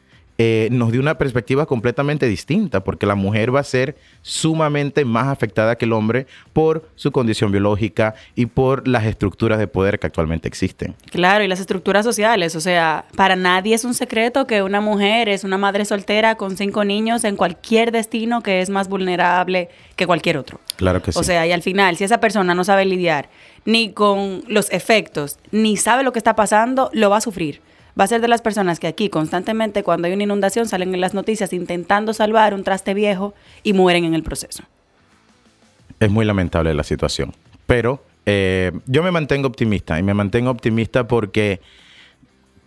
eh, 0.43 0.69
nos 0.71 0.91
dio 0.91 0.99
una 0.99 1.19
perspectiva 1.19 1.67
completamente 1.67 2.25
distinta, 2.25 2.83
porque 2.83 3.05
la 3.05 3.13
mujer 3.13 3.53
va 3.53 3.59
a 3.59 3.63
ser 3.63 3.95
sumamente 4.23 5.05
más 5.05 5.27
afectada 5.27 5.75
que 5.75 5.85
el 5.85 5.93
hombre 5.93 6.25
por 6.51 6.89
su 6.95 7.11
condición 7.11 7.51
biológica 7.51 8.15
y 8.33 8.47
por 8.47 8.87
las 8.87 9.05
estructuras 9.05 9.59
de 9.59 9.67
poder 9.67 9.99
que 9.99 10.07
actualmente 10.07 10.47
existen. 10.47 10.95
Claro, 11.11 11.43
y 11.43 11.47
las 11.47 11.59
estructuras 11.59 12.03
sociales, 12.03 12.55
o 12.55 12.59
sea, 12.59 13.05
para 13.15 13.35
nadie 13.35 13.75
es 13.75 13.85
un 13.85 13.93
secreto 13.93 14.47
que 14.47 14.63
una 14.63 14.81
mujer 14.81 15.29
es 15.29 15.43
una 15.43 15.59
madre 15.59 15.85
soltera 15.85 16.33
con 16.33 16.57
cinco 16.57 16.85
niños 16.85 17.23
en 17.23 17.35
cualquier 17.35 17.91
destino 17.91 18.41
que 18.41 18.61
es 18.61 18.71
más 18.71 18.87
vulnerable 18.87 19.69
que 19.95 20.07
cualquier 20.07 20.37
otro. 20.37 20.59
Claro 20.77 21.03
que 21.03 21.11
sí. 21.11 21.19
O 21.19 21.23
sea, 21.23 21.45
y 21.45 21.51
al 21.51 21.61
final, 21.61 21.97
si 21.97 22.03
esa 22.03 22.19
persona 22.19 22.55
no 22.55 22.63
sabe 22.63 22.85
lidiar 22.85 23.29
ni 23.65 23.91
con 23.91 24.43
los 24.47 24.71
efectos, 24.71 25.37
ni 25.51 25.77
sabe 25.77 26.01
lo 26.01 26.11
que 26.11 26.17
está 26.17 26.35
pasando, 26.35 26.89
lo 26.93 27.11
va 27.11 27.17
a 27.17 27.21
sufrir 27.21 27.61
va 27.99 28.05
a 28.05 28.07
ser 28.07 28.21
de 28.21 28.27
las 28.27 28.41
personas 28.41 28.79
que 28.79 28.87
aquí 28.87 29.09
constantemente 29.09 29.83
cuando 29.83 30.07
hay 30.07 30.13
una 30.13 30.23
inundación 30.23 30.67
salen 30.67 30.93
en 30.93 31.01
las 31.01 31.13
noticias 31.13 31.53
intentando 31.53 32.13
salvar 32.13 32.53
un 32.53 32.63
traste 32.63 32.93
viejo 32.93 33.33
y 33.63 33.73
mueren 33.73 34.05
en 34.05 34.13
el 34.13 34.23
proceso. 34.23 34.63
Es 35.99 36.09
muy 36.09 36.25
lamentable 36.25 36.73
la 36.73 36.83
situación, 36.83 37.33
pero 37.67 38.03
eh, 38.25 38.71
yo 38.85 39.03
me 39.03 39.11
mantengo 39.11 39.47
optimista 39.47 39.99
y 39.99 40.03
me 40.03 40.13
mantengo 40.13 40.49
optimista 40.51 41.07
porque 41.07 41.61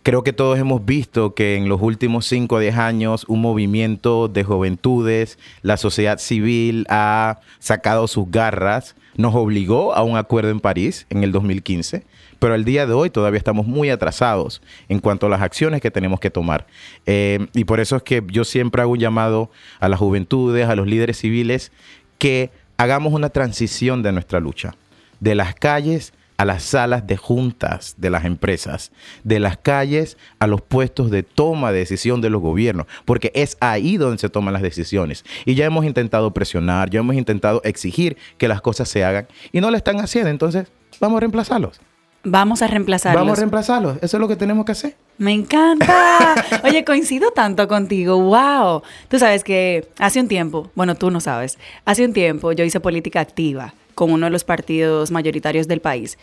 creo 0.05 0.23
que 0.23 0.33
todos 0.33 0.59
hemos 0.59 0.85
visto 0.85 1.33
que 1.33 1.55
en 1.55 1.67
los 1.67 1.81
últimos 1.81 2.27
5 2.27 2.53
o 2.53 2.59
10 2.59 2.75
años 2.77 3.25
un 3.27 3.41
movimiento 3.41 4.27
de 4.27 4.43
juventudes, 4.43 5.39
la 5.63 5.77
sociedad 5.77 6.19
civil 6.19 6.85
ha 6.89 7.39
sacado 7.57 8.07
sus 8.07 8.29
garras, 8.29 8.95
nos 9.17 9.33
obligó 9.33 9.95
a 9.95 10.03
un 10.03 10.15
acuerdo 10.15 10.51
en 10.51 10.59
París 10.59 11.07
en 11.09 11.23
el 11.23 11.31
2015 11.31 12.03
pero 12.37 12.53
al 12.53 12.65
día 12.65 12.85
de 12.85 12.93
hoy 12.93 13.09
todavía 13.09 13.39
estamos 13.39 13.65
muy 13.65 13.89
atrasados 13.89 14.61
en 14.89 14.99
cuanto 14.99 15.25
a 15.25 15.29
las 15.29 15.41
acciones 15.41 15.81
que 15.81 15.89
tenemos 15.89 16.19
que 16.19 16.29
tomar. 16.29 16.67
Eh, 17.07 17.47
y 17.53 17.63
por 17.63 17.79
eso 17.79 17.95
es 17.95 18.03
que 18.03 18.21
yo 18.27 18.43
siempre 18.43 18.83
hago 18.83 18.91
un 18.91 18.99
llamado 18.99 19.49
a 19.79 19.89
las 19.89 19.97
juventudes, 19.97 20.67
a 20.67 20.75
los 20.75 20.85
líderes 20.85 21.17
civiles, 21.17 21.71
que 22.19 22.51
hagamos 22.77 23.13
una 23.13 23.29
transición 23.29 24.03
de 24.03 24.11
nuestra 24.11 24.41
lucha, 24.41 24.75
de 25.21 25.33
las 25.33 25.55
calles 25.55 26.13
a 26.37 26.45
las 26.45 26.63
salas 26.63 27.07
de 27.07 27.17
juntas 27.17 27.95
de 27.97 28.09
las 28.09 28.25
empresas, 28.25 28.91
de 29.23 29.39
las 29.39 29.57
calles 29.57 30.17
a 30.39 30.47
los 30.47 30.61
puestos 30.61 31.11
de 31.11 31.23
toma 31.23 31.71
de 31.71 31.79
decisión 31.79 32.21
de 32.21 32.29
los 32.29 32.41
gobiernos, 32.41 32.87
porque 33.05 33.31
es 33.35 33.57
ahí 33.59 33.97
donde 33.97 34.17
se 34.17 34.29
toman 34.29 34.53
las 34.53 34.61
decisiones. 34.61 35.23
Y 35.45 35.55
ya 35.55 35.65
hemos 35.65 35.85
intentado 35.85 36.33
presionar, 36.33 36.89
ya 36.89 36.99
hemos 36.99 37.15
intentado 37.15 37.61
exigir 37.63 38.17
que 38.37 38.47
las 38.47 38.61
cosas 38.61 38.89
se 38.89 39.03
hagan 39.03 39.27
y 39.51 39.61
no 39.61 39.71
lo 39.71 39.77
están 39.77 39.99
haciendo, 39.99 40.29
entonces 40.29 40.67
vamos 40.99 41.17
a 41.17 41.19
reemplazarlos. 41.21 41.79
Vamos 42.27 42.63
a 42.63 42.67
reemplazarlos. 42.67 43.21
Vamos 43.21 43.37
a 43.37 43.41
reemplazarlos. 43.41 43.97
Eso 44.01 44.17
es 44.17 44.21
lo 44.21 44.27
que 44.27 44.35
tenemos 44.35 44.65
que 44.65 44.71
hacer. 44.71 44.95
Me 45.19 45.31
encanta. 45.31 46.33
Oye, 46.63 46.83
coincido 46.83 47.29
tanto 47.29 47.67
contigo. 47.67 48.19
Wow. 48.19 48.81
Tú 49.09 49.19
sabes 49.19 49.43
que 49.43 49.87
hace 49.99 50.19
un 50.19 50.27
tiempo, 50.27 50.71
bueno, 50.73 50.95
tú 50.95 51.11
no 51.11 51.21
sabes, 51.21 51.59
hace 51.85 52.03
un 52.03 52.13
tiempo 52.13 52.51
yo 52.51 52.65
hice 52.65 52.79
política 52.79 53.19
activa 53.19 53.75
con 53.95 54.11
uno 54.11 54.27
de 54.27 54.31
los 54.31 54.43
partidos 54.43 55.09
mayoritarios 55.11 55.67
del 55.67 55.81
país. 55.81 56.17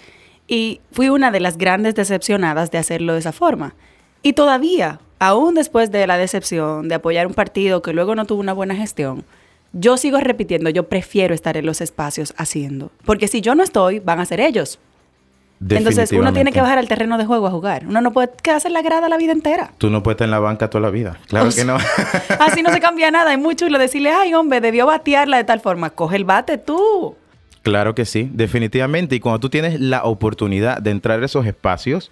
Y 0.46 0.80
fui 0.92 1.08
una 1.08 1.30
de 1.30 1.40
las 1.40 1.58
grandes 1.58 1.94
decepcionadas 1.94 2.70
de 2.70 2.78
hacerlo 2.78 3.14
de 3.14 3.20
esa 3.20 3.32
forma. 3.32 3.74
Y 4.22 4.34
todavía, 4.34 5.00
aún 5.18 5.54
después 5.54 5.90
de 5.90 6.06
la 6.06 6.18
decepción 6.18 6.88
de 6.88 6.94
apoyar 6.94 7.26
un 7.26 7.34
partido 7.34 7.82
que 7.82 7.92
luego 7.92 8.14
no 8.14 8.26
tuvo 8.26 8.40
una 8.40 8.52
buena 8.52 8.76
gestión, 8.76 9.24
yo 9.72 9.96
sigo 9.96 10.18
repitiendo, 10.18 10.70
yo 10.70 10.88
prefiero 10.88 11.34
estar 11.34 11.56
en 11.56 11.66
los 11.66 11.80
espacios 11.80 12.34
haciendo. 12.36 12.90
Porque 13.04 13.26
si 13.26 13.40
yo 13.40 13.54
no 13.54 13.62
estoy, 13.62 13.98
van 14.00 14.20
a 14.20 14.26
ser 14.26 14.40
ellos. 14.40 14.78
Entonces 15.68 16.12
uno 16.12 16.32
tiene 16.32 16.52
que 16.52 16.60
bajar 16.60 16.78
al 16.78 16.88
terreno 16.88 17.18
de 17.18 17.24
juego 17.24 17.46
a 17.46 17.50
jugar. 17.50 17.86
Uno 17.86 18.00
no 18.00 18.12
puede 18.12 18.30
quedarse 18.42 18.68
en 18.68 18.74
la 18.74 18.82
grada 18.82 19.08
la 19.08 19.16
vida 19.16 19.32
entera. 19.32 19.70
Tú 19.78 19.90
no 19.90 20.02
puedes 20.02 20.16
estar 20.16 20.26
en 20.26 20.32
la 20.32 20.40
banca 20.40 20.68
toda 20.68 20.82
la 20.82 20.90
vida. 20.90 21.18
Claro 21.28 21.50
que 21.54 21.64
no. 21.64 21.76
así 22.40 22.62
no 22.62 22.72
se 22.72 22.80
cambia 22.80 23.10
nada. 23.10 23.32
Es 23.32 23.38
muy 23.38 23.54
chulo 23.54 23.78
decirle, 23.78 24.10
ay 24.10 24.34
hombre, 24.34 24.60
debió 24.60 24.86
batearla 24.86 25.36
de 25.36 25.44
tal 25.44 25.60
forma. 25.60 25.90
Coge 25.90 26.16
el 26.16 26.24
bate 26.24 26.58
tú. 26.58 27.16
Claro 27.62 27.94
que 27.94 28.04
sí, 28.04 28.28
definitivamente. 28.32 29.16
Y 29.16 29.20
cuando 29.20 29.40
tú 29.40 29.48
tienes 29.48 29.80
la 29.80 30.04
oportunidad 30.04 30.82
de 30.82 30.90
entrar 30.90 31.22
a 31.22 31.26
esos 31.26 31.46
espacios, 31.46 32.10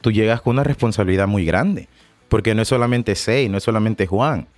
tú 0.00 0.10
llegas 0.10 0.40
con 0.40 0.52
una 0.52 0.64
responsabilidad 0.64 1.28
muy 1.28 1.44
grande. 1.44 1.88
Porque 2.28 2.54
no 2.54 2.62
es 2.62 2.68
solamente 2.68 3.14
Sei, 3.14 3.48
no 3.48 3.58
es 3.58 3.64
solamente 3.64 4.06
Juan. 4.06 4.48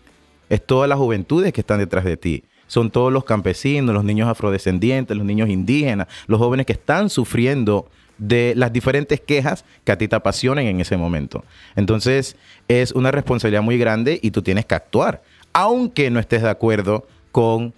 Es 0.49 0.64
todas 0.64 0.88
las 0.88 0.99
juventudes 0.99 1.52
que 1.52 1.61
están 1.61 1.78
detrás 1.78 2.04
de 2.04 2.16
ti 2.16 2.45
son 2.68 2.90
todos 2.90 3.12
los 3.12 3.25
campesinos, 3.25 3.92
los 3.95 4.04
niños 4.04 4.28
afrodescendientes, 4.28 5.16
los 5.16 5.26
niños 5.26 5.49
indígenas, 5.49 6.07
los 6.28 6.38
jóvenes 6.38 6.66
que 6.66 6.75
están 6.75 7.11
sufriendo 7.11 7.90
de 8.18 8.52
las 8.57 8.73
diferentes 8.73 9.21
quejas 9.21 9.64
que 9.85 9.92
a 9.92 9.99
ti 9.99 10.07
te 10.07 10.14
apasionen 10.14 10.66
en 10.66 10.80
ese 10.80 10.97
momento. 10.97 11.45
Entonces, 11.75 12.37
es 12.68 12.92
una 12.92 13.11
responsabilidad 13.11 13.62
muy 13.62 13.78
grande 13.78 14.21
y 14.23 14.30
tú 14.30 14.42
tienes 14.42 14.66
que 14.66 14.75
actuar, 14.75 15.23
aunque 15.52 16.11
no 16.11 16.21
estés 16.21 16.42
de 16.42 16.50
acuerdo 16.50 17.07
con 17.33 17.73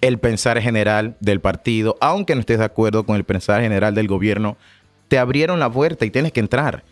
el 0.00 0.18
pensar 0.18 0.60
general 0.60 1.16
del 1.20 1.40
partido, 1.40 1.96
aunque 2.00 2.34
no 2.34 2.40
estés 2.40 2.58
de 2.58 2.64
acuerdo 2.64 3.04
con 3.04 3.16
el 3.16 3.24
pensar 3.24 3.60
general 3.60 3.94
del 3.94 4.08
gobierno, 4.08 4.56
te 5.08 5.18
abrieron 5.18 5.60
la 5.60 5.70
puerta 5.70 6.04
y 6.04 6.10
tienes 6.10 6.32
que 6.32 6.40
entrar. 6.40 6.84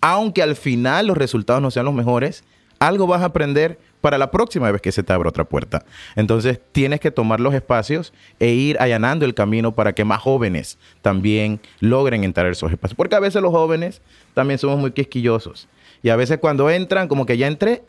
Aunque 0.00 0.42
al 0.42 0.56
final 0.56 1.06
los 1.06 1.16
resultados 1.16 1.62
no 1.62 1.70
sean 1.70 1.84
los 1.84 1.94
mejores, 1.94 2.44
algo 2.78 3.06
vas 3.06 3.22
a 3.22 3.26
aprender 3.26 3.78
para 4.00 4.16
la 4.16 4.30
próxima 4.30 4.70
vez 4.70 4.80
que 4.80 4.92
se 4.92 5.02
te 5.02 5.12
abra 5.12 5.28
otra 5.28 5.44
puerta. 5.44 5.84
Entonces 6.16 6.60
tienes 6.72 7.00
que 7.00 7.10
tomar 7.10 7.38
los 7.38 7.52
espacios 7.54 8.14
e 8.38 8.48
ir 8.48 8.78
allanando 8.80 9.26
el 9.26 9.34
camino 9.34 9.72
para 9.72 9.92
que 9.92 10.04
más 10.04 10.20
jóvenes 10.20 10.78
también 11.02 11.60
logren 11.80 12.24
entrar 12.24 12.46
a 12.46 12.50
esos 12.50 12.72
espacios. 12.72 12.96
Porque 12.96 13.14
a 13.16 13.20
veces 13.20 13.42
los 13.42 13.50
jóvenes 13.50 14.00
también 14.32 14.58
somos 14.58 14.78
muy 14.78 14.92
quisquillosos. 14.92 15.68
Y 16.02 16.08
a 16.08 16.16
veces 16.16 16.38
cuando 16.38 16.70
entran, 16.70 17.08
como 17.08 17.26
que 17.26 17.36
ya 17.36 17.46
entré 17.46 17.82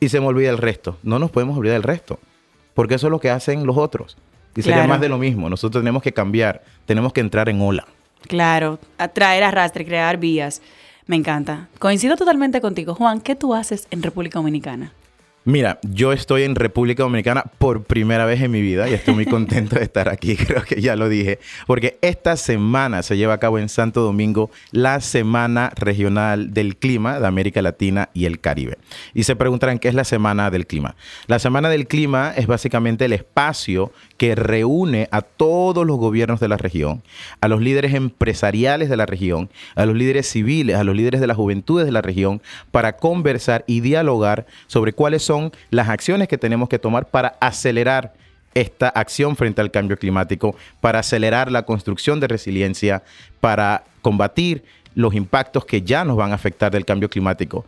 y 0.00 0.08
se 0.08 0.20
me 0.20 0.26
olvida 0.26 0.48
el 0.48 0.58
resto. 0.58 0.96
No 1.02 1.18
nos 1.18 1.30
podemos 1.30 1.56
olvidar 1.58 1.74
del 1.74 1.82
resto. 1.82 2.18
Porque 2.74 2.94
eso 2.94 3.06
es 3.06 3.10
lo 3.10 3.20
que 3.20 3.30
hacen 3.30 3.66
los 3.66 3.76
otros. 3.76 4.16
Y 4.54 4.62
sería 4.62 4.86
más 4.86 5.00
de 5.00 5.08
lo 5.08 5.18
mismo. 5.18 5.48
Nosotros 5.48 5.82
tenemos 5.82 6.02
que 6.02 6.12
cambiar. 6.12 6.62
Tenemos 6.86 7.12
que 7.12 7.20
entrar 7.20 7.48
en 7.48 7.60
ola. 7.60 7.86
Claro. 8.28 8.78
Atraer 8.98 9.44
arrastre, 9.44 9.84
crear 9.84 10.18
vías. 10.18 10.62
Me 11.06 11.16
encanta. 11.16 11.68
Coincido 11.78 12.16
totalmente 12.16 12.60
contigo. 12.60 12.94
Juan, 12.94 13.20
¿qué 13.20 13.34
tú 13.34 13.54
haces 13.54 13.88
en 13.90 14.02
República 14.02 14.38
Dominicana? 14.38 14.92
Mira, 15.44 15.80
yo 15.82 16.12
estoy 16.12 16.44
en 16.44 16.54
República 16.54 17.02
Dominicana 17.02 17.42
por 17.58 17.82
primera 17.82 18.24
vez 18.26 18.40
en 18.42 18.52
mi 18.52 18.62
vida 18.62 18.88
y 18.88 18.94
estoy 18.94 19.14
muy 19.14 19.26
contento 19.26 19.74
de 19.74 19.82
estar 19.82 20.08
aquí, 20.08 20.36
creo 20.46 20.62
que 20.62 20.80
ya 20.80 20.94
lo 20.94 21.08
dije, 21.08 21.40
porque 21.66 21.98
esta 22.00 22.36
semana 22.36 23.02
se 23.02 23.16
lleva 23.16 23.34
a 23.34 23.38
cabo 23.38 23.58
en 23.58 23.68
Santo 23.68 24.02
Domingo 24.02 24.52
la 24.70 25.00
Semana 25.00 25.72
Regional 25.74 26.54
del 26.54 26.76
Clima 26.76 27.18
de 27.18 27.26
América 27.26 27.60
Latina 27.60 28.10
y 28.14 28.26
el 28.26 28.38
Caribe. 28.38 28.78
Y 29.14 29.24
se 29.24 29.34
preguntarán 29.34 29.80
qué 29.80 29.88
es 29.88 29.94
la 29.94 30.04
Semana 30.04 30.48
del 30.52 30.68
Clima. 30.68 30.94
La 31.26 31.40
Semana 31.40 31.70
del 31.70 31.88
Clima 31.88 32.32
es 32.36 32.46
básicamente 32.46 33.06
el 33.06 33.12
espacio 33.12 33.90
que 34.22 34.36
reúne 34.36 35.08
a 35.10 35.22
todos 35.22 35.84
los 35.84 35.98
gobiernos 35.98 36.38
de 36.38 36.46
la 36.46 36.56
región, 36.56 37.02
a 37.40 37.48
los 37.48 37.60
líderes 37.60 37.92
empresariales 37.92 38.88
de 38.88 38.96
la 38.96 39.04
región, 39.04 39.50
a 39.74 39.84
los 39.84 39.96
líderes 39.96 40.28
civiles, 40.28 40.76
a 40.76 40.84
los 40.84 40.94
líderes 40.94 41.20
de 41.20 41.26
las 41.26 41.36
juventudes 41.36 41.86
de 41.86 41.90
la 41.90 42.02
región, 42.02 42.40
para 42.70 42.98
conversar 42.98 43.64
y 43.66 43.80
dialogar 43.80 44.46
sobre 44.68 44.92
cuáles 44.92 45.24
son 45.24 45.50
las 45.70 45.88
acciones 45.88 46.28
que 46.28 46.38
tenemos 46.38 46.68
que 46.68 46.78
tomar 46.78 47.06
para 47.06 47.36
acelerar 47.40 48.14
esta 48.54 48.90
acción 48.90 49.34
frente 49.34 49.60
al 49.60 49.72
cambio 49.72 49.98
climático, 49.98 50.54
para 50.80 51.00
acelerar 51.00 51.50
la 51.50 51.64
construcción 51.64 52.20
de 52.20 52.28
resiliencia, 52.28 53.02
para 53.40 53.82
combatir 54.02 54.62
los 54.94 55.16
impactos 55.16 55.64
que 55.64 55.82
ya 55.82 56.04
nos 56.04 56.16
van 56.16 56.30
a 56.30 56.36
afectar 56.36 56.70
del 56.70 56.84
cambio 56.84 57.10
climático. 57.10 57.64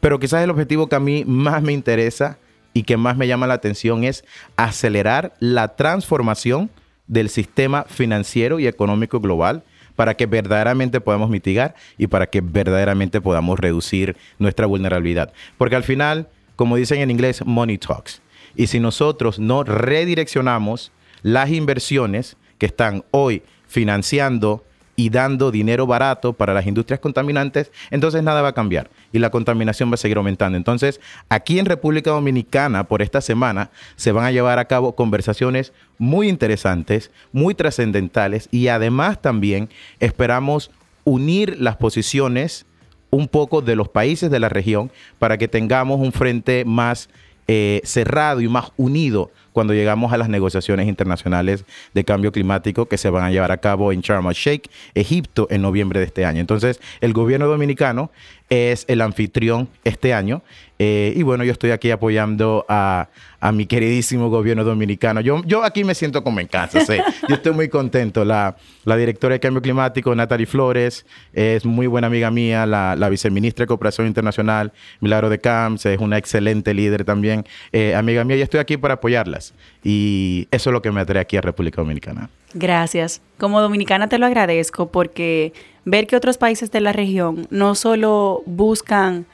Pero 0.00 0.18
quizás 0.18 0.42
el 0.42 0.48
objetivo 0.48 0.88
que 0.88 0.96
a 0.96 1.00
mí 1.00 1.24
más 1.26 1.62
me 1.62 1.74
interesa 1.74 2.38
y 2.74 2.82
que 2.82 2.96
más 2.96 3.16
me 3.16 3.26
llama 3.26 3.46
la 3.46 3.54
atención 3.54 4.04
es 4.04 4.24
acelerar 4.56 5.32
la 5.38 5.76
transformación 5.76 6.70
del 7.06 7.30
sistema 7.30 7.84
financiero 7.84 8.58
y 8.58 8.66
económico 8.66 9.20
global 9.20 9.62
para 9.96 10.14
que 10.14 10.26
verdaderamente 10.26 11.00
podamos 11.00 11.30
mitigar 11.30 11.74
y 11.96 12.08
para 12.08 12.26
que 12.26 12.40
verdaderamente 12.40 13.20
podamos 13.20 13.58
reducir 13.58 14.16
nuestra 14.38 14.66
vulnerabilidad. 14.66 15.32
Porque 15.56 15.76
al 15.76 15.84
final, 15.84 16.28
como 16.56 16.76
dicen 16.76 17.00
en 17.00 17.10
inglés, 17.10 17.44
money 17.46 17.78
talks. 17.78 18.20
Y 18.56 18.66
si 18.66 18.80
nosotros 18.80 19.38
no 19.38 19.62
redireccionamos 19.62 20.92
las 21.22 21.50
inversiones 21.50 22.36
que 22.58 22.66
están 22.66 23.04
hoy 23.10 23.42
financiando 23.66 24.64
y 24.96 25.10
dando 25.10 25.50
dinero 25.50 25.86
barato 25.86 26.32
para 26.32 26.54
las 26.54 26.66
industrias 26.66 27.00
contaminantes, 27.00 27.72
entonces 27.90 28.22
nada 28.22 28.42
va 28.42 28.48
a 28.48 28.54
cambiar 28.54 28.90
y 29.12 29.18
la 29.18 29.30
contaminación 29.30 29.90
va 29.90 29.94
a 29.94 29.98
seguir 29.98 30.16
aumentando. 30.16 30.56
Entonces, 30.56 31.00
aquí 31.28 31.58
en 31.58 31.66
República 31.66 32.10
Dominicana, 32.10 32.84
por 32.84 33.02
esta 33.02 33.20
semana, 33.20 33.70
se 33.96 34.12
van 34.12 34.24
a 34.24 34.32
llevar 34.32 34.58
a 34.58 34.66
cabo 34.66 34.94
conversaciones 34.94 35.72
muy 35.98 36.28
interesantes, 36.28 37.10
muy 37.32 37.54
trascendentales 37.54 38.48
y 38.50 38.68
además 38.68 39.20
también 39.20 39.68
esperamos 40.00 40.70
unir 41.04 41.56
las 41.60 41.76
posiciones 41.76 42.66
un 43.10 43.28
poco 43.28 43.62
de 43.62 43.76
los 43.76 43.88
países 43.88 44.30
de 44.30 44.40
la 44.40 44.48
región 44.48 44.90
para 45.18 45.38
que 45.38 45.48
tengamos 45.48 46.00
un 46.00 46.12
frente 46.12 46.64
más 46.64 47.08
eh, 47.46 47.80
cerrado 47.84 48.40
y 48.40 48.48
más 48.48 48.72
unido 48.76 49.30
cuando 49.54 49.72
llegamos 49.72 50.12
a 50.12 50.18
las 50.18 50.28
negociaciones 50.28 50.88
internacionales 50.88 51.64
de 51.94 52.04
cambio 52.04 52.32
climático 52.32 52.86
que 52.86 52.98
se 52.98 53.08
van 53.08 53.22
a 53.22 53.30
llevar 53.30 53.52
a 53.52 53.58
cabo 53.58 53.92
en 53.92 54.00
Sharm 54.00 54.26
el 54.26 54.34
Sheikh, 54.34 54.68
Egipto, 54.94 55.46
en 55.48 55.62
noviembre 55.62 56.00
de 56.00 56.06
este 56.06 56.24
año. 56.24 56.40
Entonces, 56.40 56.80
el 57.00 57.12
gobierno 57.12 57.46
dominicano 57.46 58.10
es 58.50 58.84
el 58.88 59.00
anfitrión 59.00 59.68
este 59.84 60.12
año. 60.12 60.42
Eh, 60.86 61.14
y 61.16 61.22
bueno, 61.22 61.44
yo 61.44 61.52
estoy 61.52 61.70
aquí 61.70 61.90
apoyando 61.90 62.66
a, 62.68 63.08
mi 63.52 63.66
queridísimo 63.66 64.28
gobierno 64.28 64.64
dominicano. 64.64 65.20
Yo, 65.20 65.42
yo 65.44 65.64
aquí 65.64 65.82
me 65.82 65.94
siento 65.94 66.22
como 66.22 66.40
en 66.40 66.46
casa, 66.46 66.80
¿sí? 66.80 66.94
Yo 67.28 67.34
estoy 67.34 67.52
muy 67.52 67.68
contento. 67.68 68.24
La, 68.24 68.56
la 68.84 68.96
directora 68.96 69.34
de 69.34 69.40
Cambio 69.40 69.60
Climático, 69.60 70.14
Natalie 70.14 70.46
Flores, 70.46 71.04
es 71.34 71.66
muy 71.66 71.86
buena 71.86 72.06
amiga 72.06 72.30
mía. 72.30 72.64
La, 72.64 72.96
la 72.96 73.10
viceministra 73.10 73.64
de 73.64 73.66
Cooperación 73.66 74.06
Internacional, 74.06 74.72
Milagro 75.00 75.28
de 75.28 75.38
Camps, 75.40 75.84
es 75.84 75.98
una 75.98 76.16
excelente 76.16 76.72
líder 76.72 77.04
también. 77.04 77.44
Eh, 77.72 77.94
amiga 77.94 78.24
mía, 78.24 78.36
yo 78.36 78.44
estoy 78.44 78.60
aquí 78.60 78.78
para 78.78 78.94
apoyarlas. 78.94 79.52
Y 79.82 80.48
eso 80.50 80.70
es 80.70 80.72
lo 80.72 80.80
que 80.80 80.90
me 80.90 81.02
atrae 81.02 81.20
aquí 81.20 81.36
a 81.36 81.42
República 81.42 81.82
Dominicana. 81.82 82.30
Gracias. 82.54 83.20
Como 83.36 83.60
dominicana 83.60 84.08
te 84.08 84.18
lo 84.18 84.24
agradezco 84.24 84.90
porque 84.90 85.52
ver 85.84 86.06
que 86.06 86.16
otros 86.16 86.38
países 86.38 86.70
de 86.70 86.80
la 86.80 86.92
región 86.92 87.46
no 87.50 87.74
solo 87.74 88.42
buscan 88.46 89.26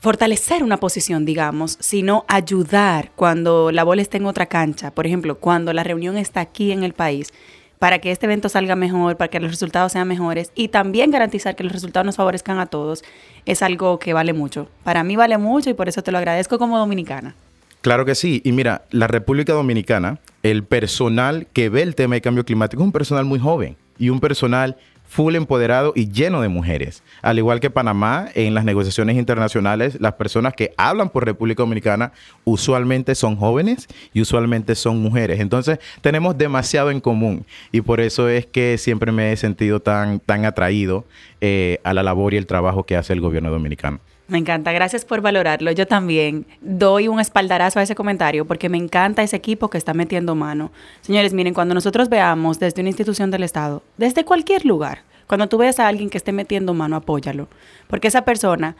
fortalecer 0.00 0.62
una 0.62 0.78
posición, 0.78 1.24
digamos, 1.24 1.76
sino 1.80 2.24
ayudar 2.26 3.12
cuando 3.16 3.70
la 3.70 3.84
bola 3.84 4.02
está 4.02 4.16
en 4.16 4.26
otra 4.26 4.46
cancha. 4.46 4.90
Por 4.90 5.06
ejemplo, 5.06 5.38
cuando 5.38 5.72
la 5.72 5.84
reunión 5.84 6.16
está 6.16 6.40
aquí 6.40 6.72
en 6.72 6.82
el 6.82 6.94
país, 6.94 7.32
para 7.78 7.98
que 7.98 8.10
este 8.10 8.26
evento 8.26 8.48
salga 8.48 8.76
mejor, 8.76 9.16
para 9.16 9.28
que 9.28 9.40
los 9.40 9.50
resultados 9.50 9.92
sean 9.92 10.08
mejores 10.08 10.52
y 10.54 10.68
también 10.68 11.10
garantizar 11.10 11.56
que 11.56 11.64
los 11.64 11.72
resultados 11.72 12.04
nos 12.04 12.16
favorezcan 12.16 12.58
a 12.58 12.66
todos, 12.66 13.02
es 13.46 13.62
algo 13.62 13.98
que 13.98 14.12
vale 14.12 14.32
mucho. 14.32 14.68
Para 14.84 15.02
mí 15.04 15.16
vale 15.16 15.38
mucho 15.38 15.70
y 15.70 15.74
por 15.74 15.88
eso 15.88 16.02
te 16.02 16.12
lo 16.12 16.18
agradezco 16.18 16.58
como 16.58 16.78
dominicana. 16.78 17.34
Claro 17.80 18.04
que 18.04 18.14
sí. 18.14 18.42
Y 18.44 18.52
mira, 18.52 18.84
la 18.90 19.06
República 19.06 19.54
Dominicana, 19.54 20.18
el 20.42 20.64
personal 20.64 21.46
que 21.54 21.70
ve 21.70 21.80
el 21.80 21.94
tema 21.94 22.16
de 22.16 22.20
cambio 22.20 22.44
climático 22.44 22.82
es 22.82 22.86
un 22.86 22.92
personal 22.92 23.24
muy 23.24 23.38
joven 23.38 23.76
y 23.98 24.10
un 24.10 24.20
personal 24.20 24.76
full 25.10 25.34
empoderado 25.34 25.92
y 25.96 26.08
lleno 26.08 26.40
de 26.40 26.48
mujeres. 26.48 27.02
Al 27.20 27.36
igual 27.36 27.58
que 27.58 27.68
Panamá, 27.68 28.28
en 28.34 28.54
las 28.54 28.64
negociaciones 28.64 29.16
internacionales, 29.16 30.00
las 30.00 30.12
personas 30.12 30.54
que 30.54 30.72
hablan 30.76 31.10
por 31.10 31.24
República 31.24 31.64
Dominicana 31.64 32.12
usualmente 32.44 33.16
son 33.16 33.34
jóvenes 33.34 33.88
y 34.14 34.20
usualmente 34.20 34.76
son 34.76 35.02
mujeres. 35.02 35.40
Entonces, 35.40 35.80
tenemos 36.00 36.38
demasiado 36.38 36.92
en 36.92 37.00
común 37.00 37.44
y 37.72 37.80
por 37.80 38.00
eso 38.00 38.28
es 38.28 38.46
que 38.46 38.78
siempre 38.78 39.10
me 39.10 39.32
he 39.32 39.36
sentido 39.36 39.80
tan, 39.80 40.20
tan 40.20 40.44
atraído 40.44 41.04
eh, 41.40 41.80
a 41.82 41.92
la 41.92 42.04
labor 42.04 42.32
y 42.32 42.36
el 42.36 42.46
trabajo 42.46 42.84
que 42.84 42.96
hace 42.96 43.12
el 43.12 43.20
gobierno 43.20 43.50
dominicano. 43.50 43.98
Me 44.30 44.38
encanta, 44.38 44.70
gracias 44.70 45.04
por 45.04 45.22
valorarlo. 45.22 45.72
Yo 45.72 45.88
también 45.88 46.46
doy 46.60 47.08
un 47.08 47.18
espaldarazo 47.18 47.80
a 47.80 47.82
ese 47.82 47.96
comentario 47.96 48.44
porque 48.44 48.68
me 48.68 48.78
encanta 48.78 49.24
ese 49.24 49.34
equipo 49.34 49.68
que 49.68 49.76
está 49.76 49.92
metiendo 49.92 50.36
mano. 50.36 50.70
Señores, 51.00 51.32
miren, 51.32 51.52
cuando 51.52 51.74
nosotros 51.74 52.08
veamos 52.08 52.60
desde 52.60 52.80
una 52.80 52.90
institución 52.90 53.32
del 53.32 53.42
Estado, 53.42 53.82
desde 53.96 54.24
cualquier 54.24 54.64
lugar, 54.64 55.02
cuando 55.26 55.48
tú 55.48 55.58
veas 55.58 55.80
a 55.80 55.88
alguien 55.88 56.10
que 56.10 56.16
esté 56.16 56.30
metiendo 56.30 56.74
mano, 56.74 56.94
apóyalo. 56.94 57.48
Porque 57.88 58.06
esa 58.06 58.24
persona 58.24 58.76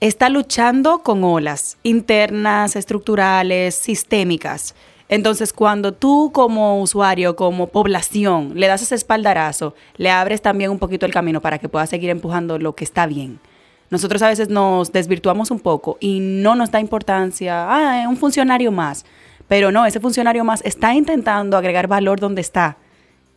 está 0.00 0.30
luchando 0.30 1.02
con 1.02 1.22
olas 1.22 1.76
internas, 1.82 2.74
estructurales, 2.74 3.74
sistémicas. 3.74 4.74
Entonces, 5.10 5.52
cuando 5.52 5.92
tú 5.92 6.30
como 6.32 6.80
usuario, 6.80 7.36
como 7.36 7.66
población, 7.66 8.52
le 8.54 8.68
das 8.68 8.80
ese 8.80 8.94
espaldarazo, 8.94 9.74
le 9.98 10.10
abres 10.10 10.40
también 10.40 10.70
un 10.70 10.78
poquito 10.78 11.04
el 11.04 11.12
camino 11.12 11.42
para 11.42 11.58
que 11.58 11.68
pueda 11.68 11.86
seguir 11.86 12.08
empujando 12.08 12.58
lo 12.58 12.74
que 12.74 12.84
está 12.84 13.04
bien 13.04 13.38
nosotros 13.90 14.20
a 14.22 14.28
veces 14.28 14.48
nos 14.48 14.92
desvirtuamos 14.92 15.50
un 15.50 15.60
poco 15.60 15.96
y 16.00 16.20
no 16.20 16.54
nos 16.54 16.70
da 16.70 16.80
importancia, 16.80 17.66
ah, 17.68 18.08
un 18.08 18.16
funcionario 18.16 18.70
más. 18.70 19.04
Pero 19.46 19.72
no, 19.72 19.86
ese 19.86 19.98
funcionario 19.98 20.44
más 20.44 20.62
está 20.64 20.94
intentando 20.94 21.56
agregar 21.56 21.88
valor 21.88 22.20
donde 22.20 22.42
está. 22.42 22.76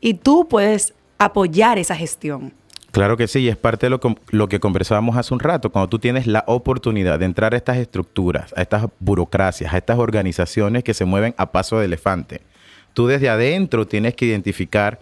Y 0.02 0.16
tú 0.16 0.48
puedes 0.50 0.94
apoyar 1.18 1.78
esa 1.78 1.96
gestión. 1.96 2.54
Claro 2.92 3.16
que 3.16 3.30
sí, 3.30 3.48
es 3.48 3.56
parte 3.56 3.86
de 3.86 3.92
lo, 3.92 4.02
lo, 4.32 4.50
que 4.50 4.60
conversábamos 4.60 5.16
hace 5.16 5.34
un 5.34 5.40
rato, 5.40 5.72
cuando 5.72 5.88
tú 5.88 6.00
tienes 6.00 6.28
la 6.28 6.44
oportunidad 6.48 7.20
de 7.20 7.26
entrar 7.26 7.54
a 7.54 7.58
estas 7.58 7.78
estructuras, 7.78 8.54
a 8.58 8.62
estas 8.62 8.88
burocracias, 9.00 9.74
a 9.74 9.78
estas 9.78 9.98
organizaciones 9.98 10.84
que 10.84 10.94
se 10.94 11.06
mueven 11.06 11.34
a 11.38 11.54
paso 11.54 11.80
de 11.80 11.86
elefante. 11.86 12.42
Tú 12.94 13.08
desde 13.08 13.30
adentro 13.30 13.88
tienes 13.88 14.16
que 14.16 14.26
identificar 14.26 15.00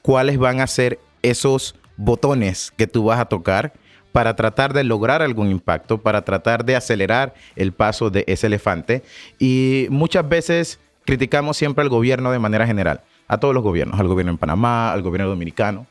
cuáles 0.00 0.38
van 0.38 0.60
a 0.60 0.66
ser 0.66 0.98
esos 1.22 1.74
botones 1.98 2.72
que 2.78 2.86
tú 2.86 3.04
vas 3.04 3.20
a 3.20 3.26
tocar 3.26 3.74
para 4.12 4.36
tratar 4.36 4.72
de 4.72 4.84
lograr 4.84 5.22
algún 5.22 5.50
impacto, 5.50 5.98
para 5.98 6.22
tratar 6.22 6.64
de 6.64 6.76
acelerar 6.76 7.34
el 7.56 7.72
paso 7.72 8.10
de 8.10 8.24
ese 8.26 8.46
elefante. 8.46 9.02
Y 9.38 9.86
muchas 9.90 10.28
veces 10.28 10.80
criticamos 11.04 11.56
siempre 11.56 11.82
al 11.82 11.88
gobierno 11.88 12.32
de 12.32 12.38
manera 12.38 12.66
general, 12.66 13.02
a 13.28 13.38
todos 13.38 13.54
los 13.54 13.62
gobiernos, 13.62 14.00
al 14.00 14.08
gobierno 14.08 14.32
en 14.32 14.38
Panamá, 14.38 14.92
al 14.92 15.02
gobierno 15.02 15.28
dominicano, 15.28 15.86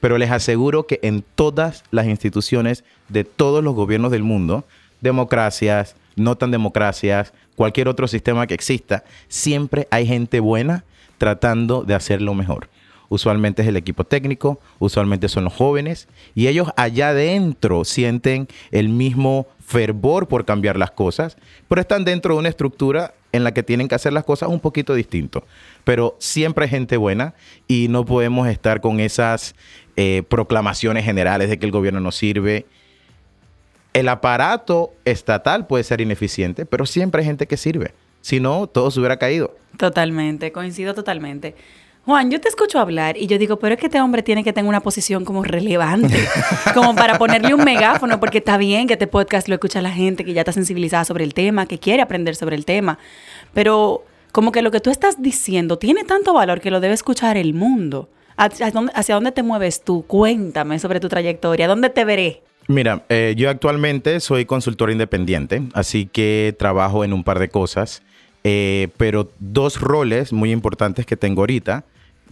pero 0.00 0.18
les 0.18 0.30
aseguro 0.30 0.86
que 0.86 1.00
en 1.02 1.24
todas 1.34 1.84
las 1.90 2.06
instituciones 2.06 2.84
de 3.08 3.24
todos 3.24 3.62
los 3.62 3.74
gobiernos 3.74 4.10
del 4.10 4.22
mundo, 4.22 4.64
democracias, 5.00 5.96
no 6.16 6.36
tan 6.36 6.50
democracias, 6.50 7.32
cualquier 7.56 7.88
otro 7.88 8.08
sistema 8.08 8.46
que 8.46 8.54
exista, 8.54 9.04
siempre 9.28 9.88
hay 9.90 10.06
gente 10.06 10.40
buena 10.40 10.84
tratando 11.18 11.82
de 11.82 11.94
hacerlo 11.94 12.34
mejor 12.34 12.68
usualmente 13.08 13.62
es 13.62 13.68
el 13.68 13.76
equipo 13.76 14.04
técnico, 14.04 14.60
usualmente 14.78 15.28
son 15.28 15.44
los 15.44 15.52
jóvenes, 15.52 16.08
y 16.34 16.48
ellos 16.48 16.68
allá 16.76 17.10
adentro 17.10 17.84
sienten 17.84 18.48
el 18.70 18.88
mismo 18.88 19.46
fervor 19.60 20.28
por 20.28 20.44
cambiar 20.44 20.78
las 20.78 20.90
cosas, 20.90 21.36
pero 21.68 21.80
están 21.80 22.04
dentro 22.04 22.34
de 22.34 22.40
una 22.40 22.48
estructura 22.48 23.14
en 23.32 23.44
la 23.44 23.52
que 23.52 23.62
tienen 23.62 23.88
que 23.88 23.94
hacer 23.94 24.12
las 24.12 24.24
cosas 24.24 24.48
un 24.48 24.60
poquito 24.60 24.94
distinto. 24.94 25.44
Pero 25.84 26.16
siempre 26.18 26.64
hay 26.64 26.70
gente 26.70 26.96
buena 26.96 27.34
y 27.66 27.88
no 27.88 28.04
podemos 28.04 28.48
estar 28.48 28.80
con 28.80 29.00
esas 29.00 29.54
eh, 29.96 30.22
proclamaciones 30.28 31.04
generales 31.04 31.50
de 31.50 31.58
que 31.58 31.66
el 31.66 31.72
gobierno 31.72 32.00
no 32.00 32.12
sirve. 32.12 32.66
El 33.92 34.08
aparato 34.08 34.92
estatal 35.04 35.66
puede 35.66 35.84
ser 35.84 36.00
ineficiente, 36.00 36.64
pero 36.64 36.86
siempre 36.86 37.20
hay 37.20 37.26
gente 37.26 37.46
que 37.46 37.56
sirve. 37.56 37.92
Si 38.20 38.40
no, 38.40 38.66
todo 38.66 38.90
se 38.90 39.00
hubiera 39.00 39.18
caído. 39.18 39.56
Totalmente, 39.76 40.52
coincido 40.52 40.94
totalmente. 40.94 41.54
Juan, 42.08 42.30
yo 42.30 42.40
te 42.40 42.48
escucho 42.48 42.78
hablar 42.78 43.18
y 43.18 43.26
yo 43.26 43.36
digo, 43.36 43.58
pero 43.58 43.74
es 43.74 43.80
que 43.80 43.88
este 43.88 44.00
hombre 44.00 44.22
tiene 44.22 44.42
que 44.42 44.54
tener 44.54 44.66
una 44.66 44.80
posición 44.80 45.26
como 45.26 45.44
relevante, 45.44 46.16
como 46.72 46.94
para 46.94 47.18
ponerle 47.18 47.52
un 47.52 47.62
megáfono, 47.62 48.18
porque 48.18 48.38
está 48.38 48.56
bien 48.56 48.86
que 48.86 48.94
este 48.94 49.06
podcast 49.06 49.46
lo 49.46 49.56
escucha 49.56 49.82
la 49.82 49.90
gente 49.90 50.24
que 50.24 50.32
ya 50.32 50.40
está 50.40 50.52
sensibilizada 50.52 51.04
sobre 51.04 51.24
el 51.24 51.34
tema, 51.34 51.66
que 51.66 51.78
quiere 51.78 52.00
aprender 52.00 52.34
sobre 52.34 52.56
el 52.56 52.64
tema, 52.64 52.98
pero 53.52 54.06
como 54.32 54.52
que 54.52 54.62
lo 54.62 54.70
que 54.70 54.80
tú 54.80 54.88
estás 54.88 55.20
diciendo 55.20 55.76
tiene 55.76 56.02
tanto 56.04 56.32
valor 56.32 56.62
que 56.62 56.70
lo 56.70 56.80
debe 56.80 56.94
escuchar 56.94 57.36
el 57.36 57.52
mundo. 57.52 58.08
¿Hacia 58.38 59.14
dónde, 59.14 59.32
te 59.32 59.42
mueves 59.42 59.84
tú? 59.84 60.02
Cuéntame 60.06 60.78
sobre 60.78 61.00
tu 61.00 61.10
trayectoria, 61.10 61.68
¿dónde 61.68 61.90
te 61.90 62.06
veré? 62.06 62.42
Mira, 62.68 63.04
eh, 63.10 63.34
yo 63.36 63.50
actualmente 63.50 64.20
soy 64.20 64.46
consultor 64.46 64.90
independiente, 64.90 65.64
así 65.74 66.06
que 66.06 66.56
trabajo 66.58 67.04
en 67.04 67.12
un 67.12 67.22
par 67.22 67.38
de 67.38 67.50
cosas, 67.50 68.02
eh, 68.44 68.88
pero 68.96 69.30
dos 69.40 69.78
roles 69.78 70.32
muy 70.32 70.52
importantes 70.52 71.04
que 71.04 71.18
tengo 71.18 71.42
ahorita 71.42 71.84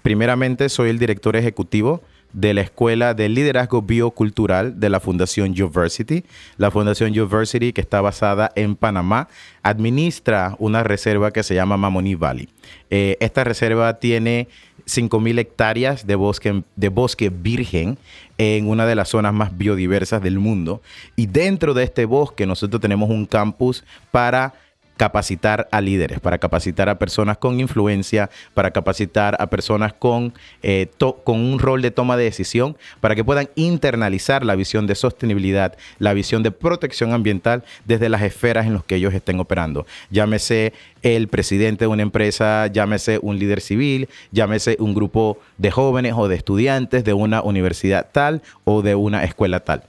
Primeramente, 0.03 0.69
soy 0.69 0.91
el 0.91 0.99
director 0.99 1.37
ejecutivo 1.37 2.03
de 2.33 2.53
la 2.53 2.61
Escuela 2.61 3.15
de 3.15 3.29
Liderazgo 3.29 3.83
Biocultural 3.83 4.79
de 4.79 4.91
la 4.91 5.01
Fundación 5.01 5.51
University. 5.51 6.25
La 6.59 6.71
Fundación 6.71 7.11
University, 7.11 7.73
que 7.73 7.81
está 7.81 8.01
basada 8.01 8.53
en 8.57 8.77
Panamá, 8.77 9.29
administra 9.63 10.55
una 10.59 10.83
reserva 10.83 11.33
que 11.33 11.43
se 11.43 11.55
llama 11.55 11.77
Mamoni 11.77 12.15
Valley. 12.15 12.49
Eh, 12.91 13.17
esta 13.21 13.43
reserva 13.43 13.95
tiene 13.95 14.49
5.000 14.87 15.39
hectáreas 15.39 16.07
de 16.07 16.15
bosque, 16.15 16.63
de 16.77 16.89
bosque 16.91 17.31
virgen 17.31 17.99
en 18.39 18.69
una 18.69 18.87
de 18.87 18.95
las 18.95 19.09
zonas 19.09 19.33
más 19.33 19.57
biodiversas 19.57 20.23
del 20.23 20.39
mundo. 20.39 20.83
Y 21.17 21.27
dentro 21.27 21.75
de 21.75 21.85
este 21.85 22.05
bosque 22.05 22.47
nosotros 22.47 22.81
tenemos 22.83 23.09
un 23.09 23.25
campus 23.25 23.83
para 24.11 24.53
capacitar 24.97 25.69
a 25.71 25.81
líderes, 25.81 26.21
para 26.21 26.39
capacitar 26.39 26.89
a 26.89 26.99
personas 26.99 27.39
con 27.39 27.61
influencia, 27.61 28.31
para 28.55 28.71
capacitar 28.71 29.37
a 29.39 29.49
personas 29.49 29.93
con, 29.93 30.33
eh, 30.63 30.89
con 31.25 31.41
un 31.41 31.59
rol 31.59 31.83
de 31.83 31.91
toma 31.91 32.17
de 32.17 32.25
decisión, 32.25 32.77
para 33.01 33.15
que 33.15 33.25
puedan 33.25 33.49
internalizar 33.55 34.45
la 34.45 34.57
visión 34.57 34.87
de 34.87 34.95
sostenibilidad, 34.95 35.77
la 35.99 36.15
visión 36.15 36.43
de 36.43 36.51
protección 36.51 37.13
ambiental 37.13 37.65
desde 37.85 38.09
las 38.09 38.23
esferas 38.23 38.67
en 38.67 38.75
las 38.75 38.85
que 38.85 38.97
ellos 38.97 39.15
estén 39.15 39.41
operando. 39.41 39.87
Llámese 40.11 40.73
el 41.03 41.29
presidente 41.29 41.85
de 41.85 41.89
una 41.89 42.03
empresa, 42.03 42.67
llámese 42.69 43.19
un 43.23 43.39
líder 43.39 43.61
civil, 43.61 44.09
llámese 44.33 44.77
un 44.81 44.95
grupo 44.95 45.39
de 45.59 45.71
jóvenes 45.71 46.15
o 46.17 46.29
de 46.29 46.37
estudiantes 46.37 47.05
de 47.05 47.13
una 47.13 47.43
universidad 47.43 48.09
tal 48.13 48.43
o 48.65 48.83
de 48.83 48.95
una 48.95 49.25
escuela 49.25 49.61
tal. 49.61 49.85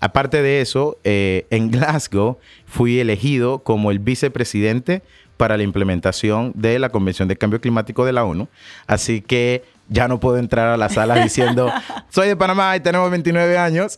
Aparte 0.00 0.42
de 0.42 0.60
eso, 0.60 0.98
eh, 1.04 1.46
en 1.50 1.70
Glasgow 1.70 2.38
fui 2.66 3.00
elegido 3.00 3.60
como 3.60 3.90
el 3.90 3.98
vicepresidente 3.98 5.02
para 5.36 5.56
la 5.56 5.62
implementación 5.62 6.52
de 6.54 6.78
la 6.78 6.90
Convención 6.90 7.28
de 7.28 7.36
Cambio 7.36 7.60
Climático 7.60 8.04
de 8.04 8.12
la 8.12 8.24
ONU. 8.24 8.48
Así 8.86 9.22
que 9.22 9.64
ya 9.88 10.06
no 10.08 10.20
puedo 10.20 10.36
entrar 10.36 10.68
a 10.68 10.76
la 10.76 10.88
sala 10.88 11.22
diciendo, 11.22 11.72
soy 12.10 12.28
de 12.28 12.36
Panamá 12.36 12.76
y 12.76 12.80
tenemos 12.80 13.10
29 13.10 13.56
años. 13.56 13.94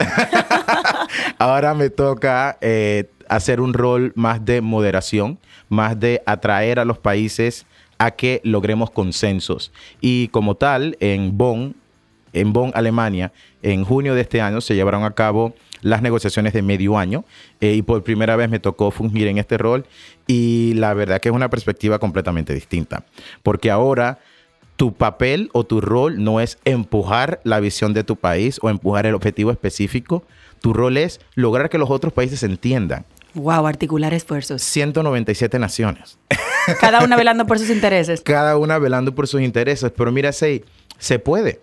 Ahora 1.38 1.74
me 1.74 1.90
toca 1.90 2.58
eh, 2.60 3.10
hacer 3.28 3.60
un 3.60 3.74
rol 3.74 4.12
más 4.14 4.44
de 4.44 4.60
moderación, 4.60 5.38
más 5.68 5.98
de 5.98 6.22
atraer 6.26 6.78
a 6.78 6.84
los 6.84 6.98
países 6.98 7.66
a 7.98 8.12
que 8.12 8.40
logremos 8.44 8.90
consensos. 8.90 9.72
Y 10.00 10.28
como 10.28 10.54
tal, 10.54 10.96
en 11.00 11.36
Bonn, 11.36 11.74
en 12.32 12.52
Bonn, 12.52 12.70
Alemania, 12.74 13.32
en 13.62 13.84
junio 13.84 14.14
de 14.14 14.22
este 14.22 14.40
año 14.40 14.60
se 14.60 14.74
llevaron 14.74 15.04
a 15.04 15.10
cabo 15.10 15.54
las 15.82 16.02
negociaciones 16.02 16.52
de 16.52 16.62
medio 16.62 16.98
año 16.98 17.24
eh, 17.60 17.74
y 17.74 17.82
por 17.82 18.02
primera 18.02 18.36
vez 18.36 18.50
me 18.50 18.58
tocó 18.58 18.90
fungir 18.90 19.26
en 19.26 19.38
este 19.38 19.58
rol 19.58 19.86
y 20.26 20.74
la 20.74 20.94
verdad 20.94 21.20
que 21.20 21.28
es 21.28 21.34
una 21.34 21.50
perspectiva 21.50 21.98
completamente 21.98 22.54
distinta, 22.54 23.04
porque 23.42 23.70
ahora 23.70 24.18
tu 24.76 24.94
papel 24.94 25.50
o 25.52 25.64
tu 25.64 25.80
rol 25.80 26.24
no 26.24 26.40
es 26.40 26.58
empujar 26.64 27.40
la 27.44 27.60
visión 27.60 27.92
de 27.92 28.02
tu 28.04 28.16
país 28.16 28.58
o 28.62 28.70
empujar 28.70 29.04
el 29.04 29.14
objetivo 29.14 29.50
específico, 29.50 30.24
tu 30.60 30.72
rol 30.72 30.96
es 30.96 31.20
lograr 31.34 31.68
que 31.68 31.78
los 31.78 31.90
otros 31.90 32.12
países 32.12 32.42
entiendan. 32.42 33.04
Wow, 33.34 33.66
articular 33.66 34.12
esfuerzos. 34.12 34.62
197 34.62 35.58
naciones. 35.58 36.18
Cada 36.80 37.04
una 37.04 37.16
velando 37.16 37.46
por 37.46 37.58
sus 37.58 37.70
intereses. 37.70 38.20
Cada 38.24 38.56
una 38.56 38.78
velando 38.78 39.14
por 39.14 39.28
sus 39.28 39.40
intereses. 39.40 39.92
Pero 39.96 40.10
mira, 40.12 40.32
Sei, 40.32 40.64
se 40.98 41.18
puede. 41.18 41.60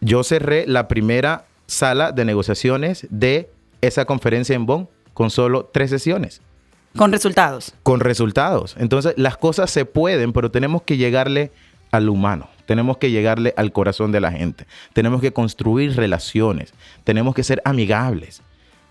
Yo 0.00 0.24
cerré 0.24 0.66
la 0.66 0.88
primera 0.88 1.44
sala 1.66 2.12
de 2.12 2.24
negociaciones 2.24 3.06
de 3.10 3.50
esa 3.80 4.04
conferencia 4.04 4.54
en 4.54 4.66
Bonn 4.66 4.88
con 5.12 5.30
solo 5.30 5.70
tres 5.72 5.90
sesiones. 5.90 6.42
Con 6.96 7.10
resultados. 7.10 7.74
Con 7.82 8.00
resultados. 8.00 8.76
Entonces, 8.78 9.14
las 9.16 9.36
cosas 9.36 9.70
se 9.70 9.84
pueden, 9.84 10.32
pero 10.32 10.50
tenemos 10.50 10.82
que 10.82 10.96
llegarle 10.96 11.50
al 11.90 12.08
humano. 12.08 12.48
Tenemos 12.66 12.98
que 12.98 13.10
llegarle 13.10 13.52
al 13.56 13.72
corazón 13.72 14.12
de 14.12 14.20
la 14.20 14.32
gente. 14.32 14.66
Tenemos 14.92 15.20
que 15.20 15.32
construir 15.32 15.96
relaciones. 15.96 16.72
Tenemos 17.02 17.34
que 17.34 17.42
ser 17.42 17.60
amigables. 17.64 18.42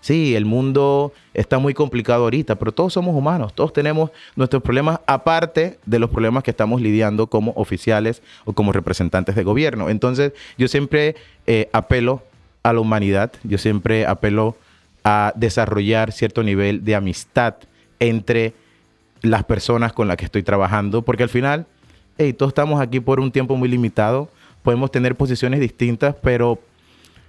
Sí, 0.04 0.36
el 0.36 0.44
mundo 0.44 1.14
está 1.32 1.58
muy 1.58 1.72
complicado 1.72 2.24
ahorita, 2.24 2.56
pero 2.56 2.72
todos 2.72 2.92
somos 2.92 3.16
humanos, 3.16 3.54
todos 3.54 3.72
tenemos 3.72 4.10
nuestros 4.36 4.62
problemas 4.62 5.00
aparte 5.06 5.78
de 5.86 5.98
los 5.98 6.10
problemas 6.10 6.42
que 6.42 6.50
estamos 6.50 6.82
lidiando 6.82 7.26
como 7.28 7.52
oficiales 7.56 8.22
o 8.44 8.52
como 8.52 8.72
representantes 8.72 9.34
de 9.34 9.44
gobierno. 9.44 9.88
Entonces, 9.88 10.34
yo 10.58 10.68
siempre 10.68 11.16
eh, 11.46 11.70
apelo 11.72 12.22
a 12.64 12.72
la 12.72 12.80
humanidad. 12.80 13.30
Yo 13.44 13.58
siempre 13.58 14.06
apelo 14.06 14.56
a 15.04 15.32
desarrollar 15.36 16.10
cierto 16.10 16.42
nivel 16.42 16.84
de 16.84 16.96
amistad 16.96 17.54
entre 18.00 18.54
las 19.22 19.44
personas 19.44 19.92
con 19.92 20.08
las 20.08 20.16
que 20.16 20.24
estoy 20.24 20.42
trabajando, 20.42 21.02
porque 21.02 21.22
al 21.22 21.28
final, 21.28 21.66
hey, 22.18 22.32
todos 22.32 22.50
estamos 22.50 22.80
aquí 22.80 23.00
por 23.00 23.20
un 23.20 23.30
tiempo 23.30 23.56
muy 23.56 23.68
limitado, 23.68 24.28
podemos 24.62 24.90
tener 24.90 25.14
posiciones 25.14 25.60
distintas, 25.60 26.16
pero 26.22 26.58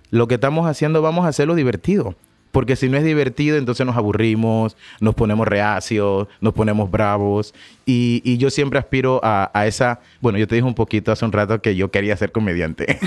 lo 0.09 0.27
que 0.27 0.35
estamos 0.35 0.67
haciendo 0.67 1.01
vamos 1.01 1.25
a 1.25 1.29
hacerlo 1.29 1.53
divertido. 1.53 2.15
Porque 2.55 2.77
si 2.77 2.87
no 2.87 2.95
es 2.95 3.03
divertido, 3.03 3.57
entonces 3.57 3.85
nos 3.85 3.97
aburrimos, 3.97 4.77
nos 5.01 5.13
ponemos 5.13 5.45
reacios, 5.45 6.29
nos 6.39 6.53
ponemos 6.53 6.89
bravos. 6.89 7.53
Y, 7.85 8.37
yo 8.37 8.49
siempre 8.49 8.79
aspiro 8.79 9.19
a, 9.21 9.51
esa. 9.65 9.99
Bueno, 10.21 10.37
yo 10.37 10.47
te 10.47 10.55
dije 10.55 10.65
un 10.65 10.73
poquito 10.73 11.11
hace 11.11 11.25
un 11.25 11.33
rato 11.33 11.61
que 11.61 11.75
yo 11.75 11.91
quería 11.91 12.15
ser 12.15 12.31
comediante 12.31 12.97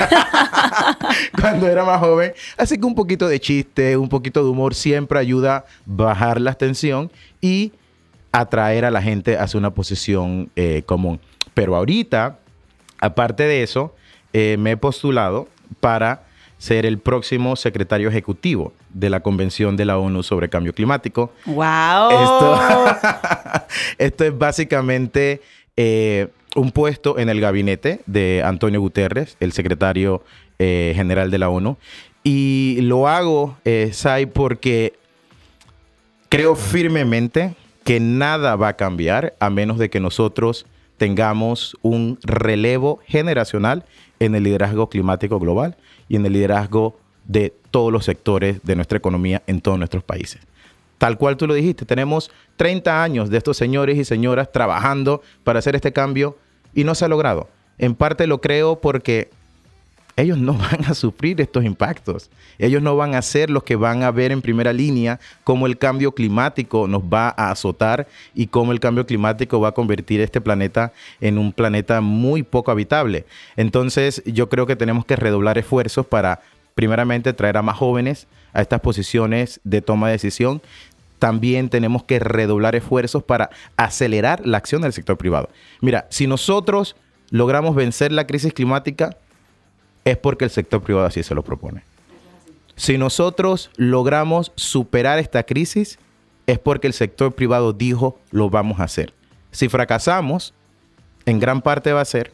cuando 1.41 1.67
era 1.67 1.83
más 1.83 1.99
joven. 1.99 2.35
Así 2.59 2.77
que 2.77 2.85
un 2.85 2.95
poquito 2.95 3.27
de 3.27 3.41
chiste, 3.41 3.97
un 3.97 4.11
poquito 4.11 4.45
de 4.45 4.51
humor 4.51 4.75
siempre 4.75 5.19
ayuda 5.19 5.57
a 5.57 5.65
bajar 5.87 6.43
la 6.43 6.53
tensión 6.53 7.11
y 7.41 7.73
atraer 8.33 8.85
a 8.85 8.91
la 8.91 9.01
gente 9.01 9.39
hacia 9.39 9.57
una 9.57 9.71
posición 9.71 10.51
eh, 10.57 10.83
común. 10.85 11.21
Pero 11.55 11.75
ahorita, 11.75 12.39
aparte 13.01 13.45
de 13.45 13.63
eso, 13.63 13.95
eh, 14.35 14.59
me 14.59 14.73
he 14.73 14.77
postulado 14.77 15.49
para 15.81 16.25
ser 16.59 16.85
el 16.85 16.99
próximo 16.99 17.57
secretario 17.57 18.11
ejecutivo 18.11 18.75
de 18.99 19.11
la 19.11 19.21
Convención 19.21 19.77
de 19.77 19.85
la 19.85 19.99
ONU 19.99 20.23
sobre 20.23 20.49
Cambio 20.49 20.75
Climático. 20.75 21.33
¡Wow! 21.47 22.11
Esto, 23.99 24.25
es 24.25 24.37
básicamente 24.37 25.41
eh, 25.77 26.29
un 26.57 26.73
puesto 26.73 27.19
en 27.19 27.29
el 27.29 27.41
gabinete 27.41 28.01
de 28.07 28.43
Antonio 28.45 28.81
Guterres, 28.81 29.37
el 29.39 29.53
secretario 29.53 30.25
eh, 30.59 30.93
general 30.97 31.31
de 31.31 31.39
la 31.39 31.49
ONU. 31.49 31.77
Y 32.25 32.79
lo 32.83 33.07
hago, 33.07 33.57
eh, 33.65 33.91
Sai, 33.93 34.27
porque 34.27 34.95
creo 36.29 36.57
firmemente 36.57 37.55
que 37.85 38.01
nada 38.01 38.57
va 38.57 38.69
a 38.69 38.77
cambiar 38.77 39.35
a 39.39 39.49
menos 39.49 39.79
de 39.79 39.91
que 39.91 40.01
nosotros 40.01 40.67
tengamos 40.97 41.77
un 41.83 42.19
relevo 42.23 42.99
generacional 43.07 43.85
en 44.19 44.35
el 44.35 44.43
liderazgo 44.43 44.89
climático 44.89 45.39
global 45.39 45.77
y 46.09 46.17
en 46.17 46.27
el 46.27 46.33
liderazgo 46.33 46.99
de 47.29 47.55
todos 47.71 47.93
los 47.93 48.05
sectores 48.05 48.59
de 48.65 48.75
nuestra 48.75 48.99
economía 48.99 49.45
en 49.47 49.61
todos 49.61 49.79
nuestros 49.79 50.03
países. 50.03 50.41
Tal 50.99 51.17
cual 51.17 51.37
tú 51.37 51.47
lo 51.47 51.55
dijiste, 51.55 51.85
tenemos 51.85 52.33
30 52.57 53.03
años 53.05 53.31
de 53.31 53.39
estos 53.39 53.57
señores 53.57 53.97
y 53.97 54.05
señoras 54.05 54.51
trabajando 54.51 55.23
para 55.45 55.61
hacer 55.61 55.77
este 55.77 55.93
cambio 55.93 56.37
y 56.75 56.83
no 56.83 56.97
se 56.97 57.05
ha 57.05 57.09
logrado. 57.09 57.49
En 57.79 57.95
parte 57.95 58.27
lo 58.27 58.41
creo 58.41 58.81
porque 58.81 59.31
ellos 60.17 60.37
no 60.37 60.55
van 60.59 60.85
a 60.87 60.95
sufrir 60.95 61.41
estos 61.41 61.65
impactos. 61.65 62.31
Ellos 62.59 62.83
no 62.83 62.97
van 62.97 63.15
a 63.15 63.23
ser 63.23 63.51
los 63.51 63.63
que 63.63 63.77
van 63.77 64.03
a 64.03 64.11
ver 64.11 64.33
en 64.33 64.43
primera 64.43 64.73
línea 64.73 65.21
cómo 65.45 65.67
el 65.67 65.79
cambio 65.79 66.13
climático 66.13 66.89
nos 66.89 67.03
va 67.03 67.29
a 67.29 67.53
azotar 67.53 68.09
y 68.35 68.49
cómo 68.49 68.73
el 68.73 68.81
cambio 68.81 69.07
climático 69.07 69.61
va 69.61 69.69
a 69.69 69.73
convertir 69.73 70.21
este 70.21 70.41
planeta 70.41 70.93
en 71.21 71.39
un 71.39 71.53
planeta 71.53 72.01
muy 72.01 72.43
poco 72.43 72.73
habitable. 72.73 73.25
Entonces 73.57 74.23
yo 74.27 74.49
creo 74.49 74.67
que 74.67 74.75
tenemos 74.75 75.05
que 75.05 75.15
redoblar 75.15 75.57
esfuerzos 75.57 76.05
para 76.05 76.41
primeramente 76.79 77.33
traer 77.33 77.57
a 77.57 77.63
más 77.63 77.77
jóvenes 77.77 78.29
a 78.53 78.63
estas 78.63 78.81
posiciones 78.81 79.61
de 79.65 79.83
toma 79.83 80.07
de 80.07 80.13
decisión. 80.13 80.63
También 81.19 81.71
tenemos 81.71 82.05
que 82.05 82.21
redoblar 82.21 82.77
esfuerzos 82.77 83.25
para 83.25 83.51
acelerar 83.77 84.47
la 84.47 84.59
acción 84.59 84.83
del 84.83 84.93
sector 84.93 85.19
privado. 85.19 85.49
Mira, 85.81 86.07
si 86.09 86.29
nosotros 86.29 86.95
logramos 87.31 87.75
vencer 87.75 88.13
la 88.13 88.29
crisis 88.29 88.53
climática, 88.53 89.17
es 90.05 90.17
porque 90.19 90.45
el 90.45 90.53
sector 90.53 90.81
privado 90.81 91.05
así 91.05 91.25
se 91.25 91.35
lo 91.35 91.43
propone. 91.43 91.83
Si 92.77 92.97
nosotros 92.97 93.73
logramos 93.77 94.53
superar 94.55 95.19
esta 95.19 95.43
crisis, 95.43 95.99
es 96.47 96.61
porque 96.61 96.87
el 96.87 96.93
sector 96.93 97.35
privado 97.35 97.73
dijo 97.73 98.21
lo 98.31 98.51
vamos 98.51 98.79
a 98.79 98.85
hacer. 98.85 99.13
Si 99.51 99.69
fracasamos, 99.69 100.55
en 101.27 101.41
gran 101.41 101.61
parte 101.61 101.93
va 101.93 102.03
a 102.03 102.05
ser 102.05 102.31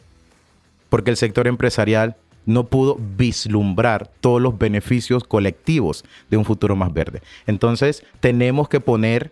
porque 0.89 1.09
el 1.09 1.17
sector 1.17 1.47
empresarial 1.47 2.15
no 2.45 2.65
pudo 2.67 2.97
vislumbrar 3.17 4.09
todos 4.19 4.41
los 4.41 4.57
beneficios 4.57 5.23
colectivos 5.23 6.03
de 6.29 6.37
un 6.37 6.45
futuro 6.45 6.75
más 6.75 6.93
verde. 6.93 7.21
Entonces, 7.47 8.03
tenemos 8.19 8.69
que 8.69 8.79
poner 8.79 9.31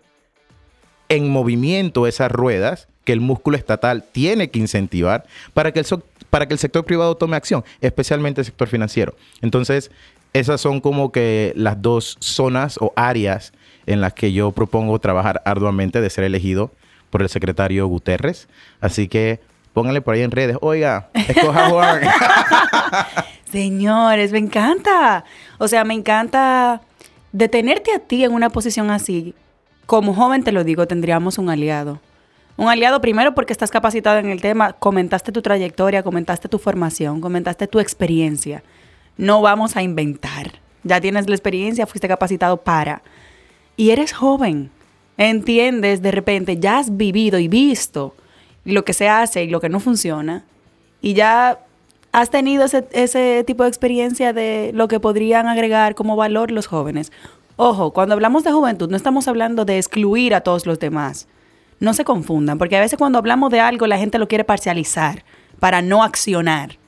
en 1.08 1.30
movimiento 1.30 2.06
esas 2.06 2.30
ruedas 2.30 2.88
que 3.04 3.12
el 3.12 3.20
músculo 3.20 3.56
estatal 3.56 4.04
tiene 4.10 4.50
que 4.50 4.58
incentivar 4.58 5.24
para 5.52 5.72
que 5.72 5.80
el, 5.80 5.86
para 6.30 6.46
que 6.46 6.54
el 6.54 6.58
sector 6.58 6.84
privado 6.84 7.16
tome 7.16 7.36
acción, 7.36 7.64
especialmente 7.80 8.40
el 8.40 8.46
sector 8.46 8.68
financiero. 8.68 9.14
Entonces, 9.42 9.90
esas 10.32 10.60
son 10.60 10.80
como 10.80 11.12
que 11.12 11.52
las 11.54 11.80
dos 11.80 12.16
zonas 12.20 12.78
o 12.80 12.92
áreas 12.96 13.52
en 13.86 14.00
las 14.00 14.14
que 14.14 14.32
yo 14.32 14.50
propongo 14.52 14.98
trabajar 14.98 15.42
arduamente 15.44 16.00
de 16.00 16.10
ser 16.10 16.24
elegido 16.24 16.72
por 17.10 17.22
el 17.22 17.28
secretario 17.28 17.86
Guterres. 17.86 18.48
Así 18.80 19.06
que 19.06 19.40
pónganle 19.74 20.00
por 20.00 20.14
ahí 20.14 20.22
en 20.22 20.30
redes, 20.30 20.56
oiga, 20.62 21.10
escoja 21.12 21.68
Juan. 21.68 22.00
Señores, 23.52 24.32
me 24.32 24.38
encanta. 24.38 25.24
O 25.58 25.68
sea, 25.68 25.84
me 25.84 25.94
encanta 25.94 26.80
detenerte 27.32 27.92
a 27.92 27.98
ti 27.98 28.24
en 28.24 28.32
una 28.32 28.48
posición 28.48 28.90
así. 28.90 29.34
Como 29.84 30.14
joven 30.14 30.44
te 30.44 30.52
lo 30.52 30.64
digo, 30.64 30.86
tendríamos 30.86 31.36
un 31.38 31.50
aliado. 31.50 32.00
Un 32.56 32.68
aliado 32.68 33.00
primero 33.00 33.34
porque 33.34 33.52
estás 33.52 33.72
capacitado 33.72 34.18
en 34.18 34.26
el 34.26 34.40
tema, 34.40 34.74
comentaste 34.74 35.32
tu 35.32 35.42
trayectoria, 35.42 36.04
comentaste 36.04 36.48
tu 36.48 36.58
formación, 36.58 37.20
comentaste 37.20 37.66
tu 37.66 37.80
experiencia. 37.80 38.62
No 39.16 39.42
vamos 39.42 39.76
a 39.76 39.82
inventar. 39.82 40.52
Ya 40.84 41.00
tienes 41.00 41.28
la 41.28 41.34
experiencia, 41.34 41.86
fuiste 41.86 42.06
capacitado 42.06 42.58
para. 42.58 43.02
Y 43.76 43.90
eres 43.90 44.12
joven. 44.12 44.70
Entiendes 45.16 46.00
de 46.00 46.12
repente, 46.12 46.58
ya 46.58 46.78
has 46.78 46.96
vivido 46.96 47.38
y 47.40 47.48
visto 47.48 48.14
lo 48.72 48.84
que 48.84 48.92
se 48.92 49.08
hace 49.08 49.44
y 49.44 49.48
lo 49.48 49.60
que 49.60 49.68
no 49.68 49.80
funciona. 49.80 50.44
Y 51.00 51.14
ya 51.14 51.60
has 52.12 52.30
tenido 52.30 52.64
ese, 52.64 53.44
tipo 53.44 53.64
de 53.64 53.68
experiencia 53.68 54.32
de 54.32 54.70
lo 54.74 54.88
que 54.88 55.00
podrían 55.00 55.46
agregar 55.46 55.94
como 55.94 56.16
valor 56.16 56.50
los 56.50 56.66
jóvenes. 56.66 57.12
Ojo, 57.56 57.92
cuando 57.92 58.14
hablamos 58.14 58.44
de 58.44 58.52
juventud 58.52 58.90
no 58.90 58.96
estamos 58.96 59.28
hablando 59.28 59.64
de 59.64 59.78
excluir 59.78 60.34
a 60.34 60.40
todos 60.40 60.66
los 60.66 60.78
demás 60.78 61.28
no 61.80 61.94
se 61.94 62.04
confundan, 62.04 62.58
porque 62.58 62.76
a 62.76 62.80
veces 62.80 62.98
cuando 62.98 63.18
hablamos 63.18 63.50
de 63.50 63.60
algo 63.60 63.86
la 63.86 63.98
gente 63.98 64.18
lo 64.18 64.28
quiere 64.28 64.44
parcializar 64.44 65.24
para 65.60 65.82
no 65.82 66.02
accionar. 66.02 66.78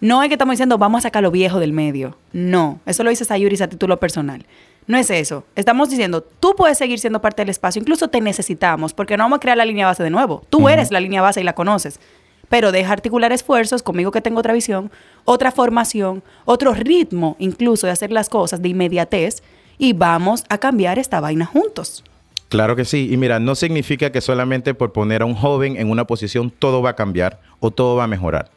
No 0.00 0.22
es 0.22 0.28
que 0.28 0.34
estamos 0.34 0.54
diciendo 0.54 0.78
vamos 0.78 0.98
a 0.98 1.02
sacar 1.02 1.22
lo 1.22 1.30
viejo 1.30 1.60
del 1.60 1.72
medio. 1.72 2.16
No, 2.32 2.80
eso 2.86 3.04
lo 3.04 3.10
dice 3.10 3.24
Sayuris 3.24 3.60
a 3.62 3.68
título 3.68 4.00
personal. 4.00 4.44
No 4.86 4.98
es 4.98 5.10
eso. 5.10 5.44
Estamos 5.54 5.90
diciendo, 5.90 6.22
tú 6.22 6.54
puedes 6.56 6.78
seguir 6.78 6.98
siendo 6.98 7.20
parte 7.20 7.42
del 7.42 7.50
espacio, 7.50 7.80
incluso 7.80 8.08
te 8.08 8.20
necesitamos, 8.20 8.94
porque 8.94 9.16
no 9.16 9.24
vamos 9.24 9.36
a 9.36 9.40
crear 9.40 9.56
la 9.56 9.64
línea 9.64 9.86
base 9.86 10.02
de 10.02 10.10
nuevo. 10.10 10.42
Tú 10.50 10.68
eres 10.68 10.90
la 10.90 11.00
línea 11.00 11.22
base 11.22 11.40
y 11.40 11.44
la 11.44 11.54
conoces. 11.54 12.00
Pero 12.48 12.72
deja 12.72 12.92
articular 12.92 13.32
esfuerzos 13.32 13.82
conmigo 13.82 14.10
que 14.10 14.20
tengo 14.20 14.40
otra 14.40 14.52
visión, 14.52 14.90
otra 15.24 15.52
formación, 15.52 16.22
otro 16.44 16.74
ritmo 16.74 17.36
incluso 17.38 17.86
de 17.86 17.92
hacer 17.92 18.12
las 18.12 18.28
cosas 18.28 18.60
de 18.60 18.68
inmediatez 18.68 19.42
y 19.78 19.94
vamos 19.94 20.44
a 20.48 20.58
cambiar 20.58 20.98
esta 20.98 21.20
vaina 21.20 21.46
juntos. 21.46 22.04
Claro 22.48 22.76
que 22.76 22.84
sí. 22.84 23.08
Y 23.10 23.16
mira, 23.16 23.40
no 23.40 23.54
significa 23.54 24.12
que 24.12 24.20
solamente 24.20 24.74
por 24.74 24.92
poner 24.92 25.22
a 25.22 25.24
un 25.24 25.34
joven 25.34 25.76
en 25.76 25.88
una 25.88 26.06
posición 26.06 26.50
todo 26.50 26.82
va 26.82 26.90
a 26.90 26.96
cambiar 26.96 27.40
o 27.60 27.70
todo 27.70 27.96
va 27.96 28.04
a 28.04 28.08
mejorar. 28.08 28.50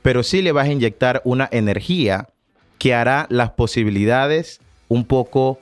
Pero 0.00 0.22
sí 0.22 0.40
le 0.40 0.52
vas 0.52 0.68
a 0.68 0.72
inyectar 0.72 1.20
una 1.24 1.48
energía 1.52 2.28
que 2.78 2.94
hará 2.94 3.26
las 3.28 3.50
posibilidades 3.50 4.60
un 4.88 5.04
poco 5.04 5.60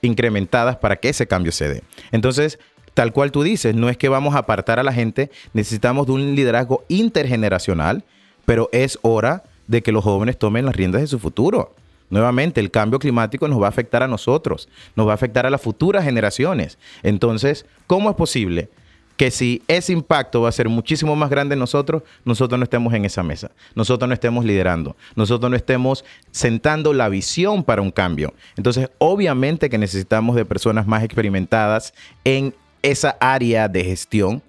incrementadas 0.00 0.76
para 0.76 0.96
que 0.96 1.10
ese 1.10 1.26
cambio 1.26 1.52
se 1.52 1.68
dé. 1.68 1.82
Entonces, 2.10 2.58
tal 2.94 3.12
cual 3.12 3.32
tú 3.32 3.42
dices, 3.42 3.74
no 3.74 3.88
es 3.88 3.96
que 3.96 4.08
vamos 4.08 4.34
a 4.34 4.38
apartar 4.38 4.78
a 4.78 4.82
la 4.82 4.92
gente, 4.92 5.30
necesitamos 5.52 6.06
de 6.06 6.12
un 6.12 6.34
liderazgo 6.34 6.84
intergeneracional, 6.88 8.04
pero 8.44 8.68
es 8.72 8.98
hora 9.02 9.44
de 9.68 9.82
que 9.82 9.92
los 9.92 10.04
jóvenes 10.04 10.38
tomen 10.38 10.66
las 10.66 10.76
riendas 10.76 11.00
de 11.00 11.06
su 11.06 11.18
futuro. 11.18 11.74
Nuevamente, 12.10 12.60
el 12.60 12.70
cambio 12.70 12.98
climático 12.98 13.48
nos 13.48 13.62
va 13.62 13.66
a 13.66 13.70
afectar 13.70 14.02
a 14.02 14.08
nosotros, 14.08 14.68
nos 14.96 15.06
va 15.06 15.12
a 15.12 15.14
afectar 15.14 15.46
a 15.46 15.50
las 15.50 15.62
futuras 15.62 16.04
generaciones. 16.04 16.76
Entonces, 17.02 17.64
¿cómo 17.86 18.10
es 18.10 18.16
posible 18.16 18.68
que 19.16 19.30
si 19.30 19.62
ese 19.68 19.92
impacto 19.92 20.42
va 20.42 20.48
a 20.48 20.52
ser 20.52 20.68
muchísimo 20.68 21.14
más 21.16 21.30
grande 21.30 21.54
en 21.54 21.58
nosotros, 21.58 22.02
nosotros 22.24 22.58
no 22.58 22.64
estemos 22.64 22.92
en 22.94 23.04
esa 23.04 23.22
mesa, 23.22 23.50
nosotros 23.74 24.08
no 24.08 24.14
estemos 24.14 24.44
liderando, 24.44 24.96
nosotros 25.14 25.50
no 25.50 25.56
estemos 25.56 26.04
sentando 26.30 26.92
la 26.92 27.08
visión 27.08 27.64
para 27.64 27.82
un 27.82 27.90
cambio? 27.90 28.34
Entonces, 28.56 28.90
obviamente 28.98 29.70
que 29.70 29.78
necesitamos 29.78 30.36
de 30.36 30.44
personas 30.44 30.86
más 30.86 31.02
experimentadas 31.02 31.94
en 32.24 32.54
esa 32.82 33.16
área 33.20 33.68
de 33.68 33.84
gestión 33.84 34.42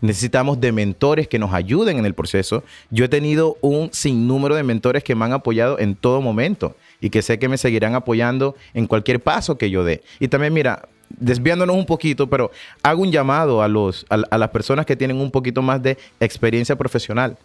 Necesitamos 0.00 0.60
de 0.60 0.72
mentores 0.72 1.28
que 1.28 1.38
nos 1.38 1.52
ayuden 1.52 1.98
en 1.98 2.06
el 2.06 2.14
proceso. 2.14 2.64
Yo 2.90 3.04
he 3.04 3.08
tenido 3.08 3.58
un 3.60 3.90
sinnúmero 3.92 4.54
de 4.54 4.62
mentores 4.62 5.04
que 5.04 5.14
me 5.14 5.24
han 5.26 5.32
apoyado 5.32 5.78
en 5.78 5.94
todo 5.94 6.22
momento 6.22 6.76
y 7.00 7.10
que 7.10 7.22
sé 7.22 7.38
que 7.38 7.48
me 7.48 7.58
seguirán 7.58 7.94
apoyando 7.94 8.56
en 8.72 8.86
cualquier 8.86 9.20
paso 9.20 9.58
que 9.58 9.70
yo 9.70 9.84
dé. 9.84 10.02
Y 10.18 10.28
también, 10.28 10.54
mira, 10.54 10.88
desviándonos 11.10 11.76
un 11.76 11.86
poquito, 11.86 12.28
pero 12.28 12.50
hago 12.82 13.02
un 13.02 13.12
llamado 13.12 13.62
a, 13.62 13.68
los, 13.68 14.06
a, 14.08 14.38
las 14.38 14.48
personas 14.50 14.86
que 14.86 14.96
tienen 14.96 15.20
un 15.20 15.30
poquito 15.30 15.62
más 15.62 15.82
de 15.82 15.98
experiencia 16.20 16.76
profesional. 16.76 17.36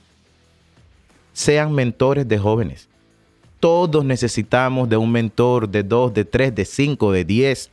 Sean 1.34 1.74
mentores 1.74 2.28
de 2.28 2.38
jóvenes. 2.38 2.88
Todos 3.60 4.06
necesitamos 4.06 4.88
de 4.88 4.98
un 4.98 5.12
mentor 5.12 5.68
de 5.68 5.84
dos, 5.84 6.14
de 6.14 6.24
tres, 6.24 6.54
de 6.54 6.66
cinco, 6.66 7.12
de 7.12 7.26
diez, 7.26 7.70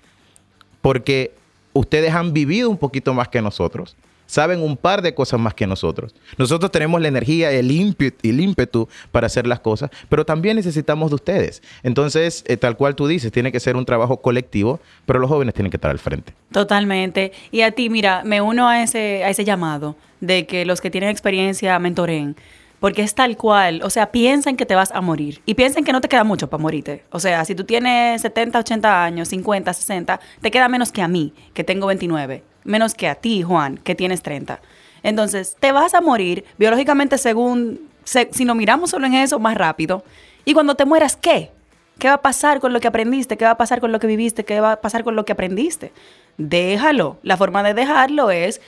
porque 0.81 1.33
ustedes 1.72 2.12
han 2.12 2.33
vivido 2.33 2.70
un 2.70 2.78
poquito 2.78 3.14
más 3.14 3.28
que 3.28 3.42
nosotros 3.42 3.96
saben 4.27 4.63
un 4.63 4.77
par 4.77 5.03
de 5.03 5.15
cosas 5.15 5.39
más 5.41 5.55
que 5.55 5.67
nosotros. 5.67 6.15
Nosotros 6.39 6.71
tenemos 6.71 7.01
la 7.01 7.09
energía, 7.09 7.51
el 7.51 7.71
ímpetu, 7.71 8.29
el 8.29 8.41
ímpetu 8.41 8.89
para 9.11 9.27
hacer 9.27 9.47
las 9.47 9.61
cosas, 9.61 9.91
pero 10.09 10.25
también 10.25 10.57
necesitamos 10.57 11.11
de 11.11 11.17
ustedes. 11.17 11.63
Entonces, 11.83 12.45
eh, 12.47 12.57
tal 12.57 12.77
cual 12.77 12.95
tú 12.95 13.07
dices, 13.07 13.33
tiene 13.33 13.53
que 13.53 13.61
ser 13.61 13.77
un 13.77 13.85
trabajo 13.85 14.21
colectivo, 14.21 14.81
pero 15.07 15.19
los 15.19 15.29
jóvenes 15.29 15.55
tienen 15.55 15.71
que 15.71 15.77
estar 15.77 15.91
al 15.91 15.99
frente. 15.99 16.35
Totalmente. 16.51 17.33
Y 17.51 17.63
a 17.63 17.73
ti, 17.73 17.91
mira, 17.91 18.23
me 18.25 18.41
uno 18.41 18.69
a 18.69 18.83
ese, 18.83 19.25
a 19.25 19.31
ese 19.31 19.45
llamado 19.45 19.97
de 20.21 20.47
que 20.47 20.65
los 20.65 20.81
que 20.81 20.91
tienen 20.91 21.11
experiencia 21.11 21.79
mentoren 21.79 22.37
porque 22.83 23.03
es 23.03 23.15
tal 23.15 23.37
cual, 23.37 23.81
o 23.85 23.91
sea, 23.91 24.11
piensan 24.11 24.57
que 24.57 24.67
te 24.67 24.75
vas 24.75 24.91
a 24.91 25.01
morir 25.01 25.41
y 25.47 25.55
piensan 25.55 25.85
que 25.85 25.93
no 25.93 26.01
te 26.01 26.09
queda 26.09 26.25
mucho 26.25 26.51
para 26.51 26.61
morirte. 26.61 27.05
O 27.11 27.21
sea, 27.21 27.45
si 27.45 27.55
tú 27.55 27.63
tienes 27.63 28.21
70, 28.23 28.59
80 28.59 29.05
años, 29.05 29.29
50, 29.29 29.73
60, 29.73 30.19
te 30.41 30.51
queda 30.51 30.69
menos 30.69 30.91
que 30.91 31.01
a 31.01 31.07
mí, 31.07 31.33
que 31.55 31.63
tengo 31.63 31.87
29 31.87 32.43
menos 32.64 32.94
que 32.94 33.09
a 33.09 33.14
ti, 33.14 33.42
Juan, 33.42 33.79
que 33.79 33.94
tienes 33.94 34.22
30. 34.22 34.61
Entonces, 35.03 35.57
te 35.59 35.72
vas 35.72 35.94
a 35.94 36.01
morir 36.01 36.44
biológicamente 36.59 37.18
según, 37.18 37.88
si 38.05 38.44
nos 38.44 38.57
miramos 38.57 38.90
solo 38.90 39.07
en 39.07 39.14
eso, 39.14 39.38
más 39.38 39.57
rápido. 39.57 40.05
Y 40.44 40.55
cuando 40.55 40.75
te 40.75 40.85
mueras, 40.85 41.16
¿qué? 41.16 41.51
¿Qué 41.98 42.09
va 42.09 42.14
a 42.14 42.22
pasar 42.22 42.61
con 42.61 42.72
lo 42.72 42.81
que 42.81 42.88
aprendiste? 42.88 43.37
¿Qué 43.37 43.44
va 43.44 43.53
a 43.53 43.59
pasar 43.59 43.81
con 43.81 43.92
lo 43.92 44.01
que 44.01 44.07
viviste? 44.07 44.44
¿Qué 44.44 44.61
va 44.61 44.72
a 44.72 44.81
pasar 44.81 45.05
con 45.05 45.14
lo 45.14 45.25
que 45.25 45.33
aprendiste? 45.33 45.92
Déjalo. 46.38 47.18
La 47.22 47.37
forma 47.37 47.62
de 47.62 47.75
dejarlo 47.75 48.31
es 48.31 48.61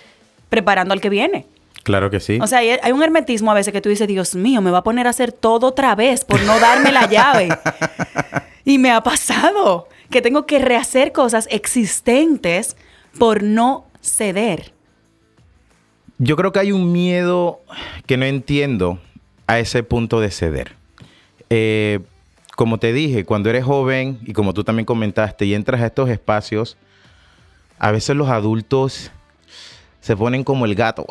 preparando 0.48 0.92
al 0.92 1.00
que 1.00 1.08
viene. 1.08 1.46
Claro 1.82 2.10
que 2.10 2.20
sí. 2.20 2.38
O 2.40 2.46
sea, 2.46 2.58
hay, 2.58 2.92
un 2.92 3.02
hermetismo 3.02 3.50
a 3.50 3.54
veces 3.54 3.72
que 3.72 3.80
tú 3.80 3.88
dices, 3.88 4.08
Dios 4.08 4.34
mío, 4.34 4.62
me 4.62 4.70
va 4.70 4.78
a 4.78 4.82
poner 4.84 5.06
a 5.06 5.10
hacer 5.10 5.32
todo 5.32 5.68
otra 5.68 5.94
vez 5.94 6.24
por 6.24 6.42
no 6.42 6.58
darme 6.58 6.92
la 6.92 7.08
llave. 7.08 7.48
y 8.64 8.78
me 8.78 8.90
ha 8.90 9.02
pasado 9.02 9.88
que 10.10 10.22
tengo 10.22 10.46
que 10.46 10.58
rehacer 10.60 11.12
cosas 11.12 11.46
existentes 11.50 12.76
por 13.18 13.42
no 13.42 13.86
ceder. 14.00 14.72
Yo 16.18 16.36
creo 16.36 16.52
que 16.52 16.60
hay 16.60 16.72
un 16.72 16.92
miedo 16.92 17.60
que 18.06 18.16
no 18.16 18.24
entiendo 18.24 19.00
a 19.46 19.58
ese 19.58 19.82
punto 19.82 20.20
de 20.20 20.30
ceder. 20.30 20.76
Eh, 21.50 22.00
como 22.56 22.78
te 22.78 22.92
dije, 22.92 23.24
cuando 23.24 23.50
eres 23.50 23.64
joven 23.64 24.20
y 24.24 24.32
como 24.32 24.54
tú 24.54 24.64
también 24.64 24.86
comentaste 24.86 25.44
y 25.44 25.54
entras 25.54 25.80
a 25.80 25.86
estos 25.86 26.08
espacios, 26.08 26.76
a 27.78 27.90
veces 27.90 28.16
los 28.16 28.28
adultos 28.28 29.10
se 30.00 30.16
ponen 30.16 30.44
como 30.44 30.64
el 30.64 30.74
gato, 30.74 31.06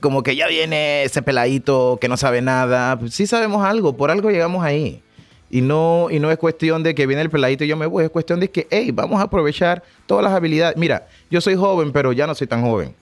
como 0.00 0.22
que 0.22 0.36
ya 0.36 0.46
viene 0.46 1.02
ese 1.02 1.22
peladito 1.22 1.98
que 2.00 2.08
no 2.08 2.16
sabe 2.16 2.42
nada. 2.42 2.98
Sí 3.10 3.26
sabemos 3.26 3.64
algo, 3.64 3.96
por 3.96 4.10
algo 4.10 4.30
llegamos 4.30 4.64
ahí. 4.64 5.02
Y 5.50 5.60
no, 5.60 6.08
y 6.10 6.18
no 6.18 6.30
es 6.30 6.38
cuestión 6.38 6.82
de 6.82 6.94
que 6.94 7.06
viene 7.06 7.22
el 7.22 7.30
peladito 7.30 7.64
y 7.64 7.68
yo 7.68 7.76
me 7.76 7.86
voy, 7.86 8.04
es 8.04 8.10
cuestión 8.10 8.40
de 8.40 8.50
que, 8.50 8.66
hey, 8.70 8.90
vamos 8.92 9.20
a 9.20 9.24
aprovechar 9.24 9.82
todas 10.06 10.24
las 10.24 10.32
habilidades. 10.32 10.76
Mira, 10.76 11.06
yo 11.30 11.40
soy 11.40 11.54
joven, 11.54 11.92
pero 11.92 12.12
ya 12.12 12.26
no 12.26 12.34
soy 12.34 12.46
tan 12.46 12.62
joven. 12.62 12.94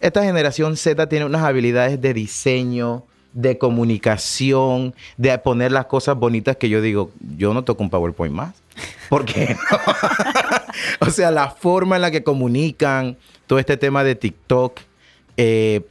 Esta 0.00 0.24
generación 0.24 0.76
Z 0.76 1.08
tiene 1.08 1.26
unas 1.26 1.42
habilidades 1.42 2.00
de 2.00 2.14
diseño, 2.14 3.04
de 3.32 3.58
comunicación, 3.58 4.94
de 5.16 5.36
poner 5.38 5.72
las 5.72 5.86
cosas 5.86 6.16
bonitas 6.16 6.56
que 6.56 6.68
yo 6.68 6.80
digo, 6.80 7.10
yo 7.36 7.54
no 7.54 7.64
toco 7.64 7.82
un 7.82 7.90
PowerPoint 7.90 8.34
más. 8.34 8.54
¿Por 9.08 9.24
qué 9.24 9.56
o 11.00 11.10
sea, 11.10 11.30
la 11.30 11.50
forma 11.50 11.96
en 11.96 12.02
la 12.02 12.10
que 12.10 12.22
comunican, 12.22 13.16
todo 13.46 13.58
este 13.58 13.76
tema 13.76 14.04
de 14.04 14.14
TikTok, 14.14 14.80
eh, 15.36 15.82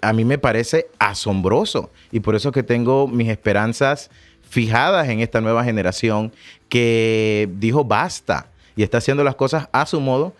a 0.00 0.12
mí 0.12 0.24
me 0.24 0.38
parece 0.38 0.88
asombroso. 0.98 1.90
Y 2.10 2.20
por 2.20 2.34
eso 2.34 2.52
que 2.52 2.62
tengo 2.62 3.06
mis 3.06 3.28
esperanzas 3.28 4.10
fijadas 4.50 5.08
en 5.08 5.20
esta 5.20 5.40
nueva 5.40 5.64
generación 5.64 6.32
que 6.68 7.48
dijo 7.54 7.84
basta 7.84 8.48
y 8.76 8.82
está 8.82 8.98
haciendo 8.98 9.24
las 9.24 9.36
cosas 9.36 9.68
a 9.72 9.86
su 9.86 10.00
modo 10.00 10.34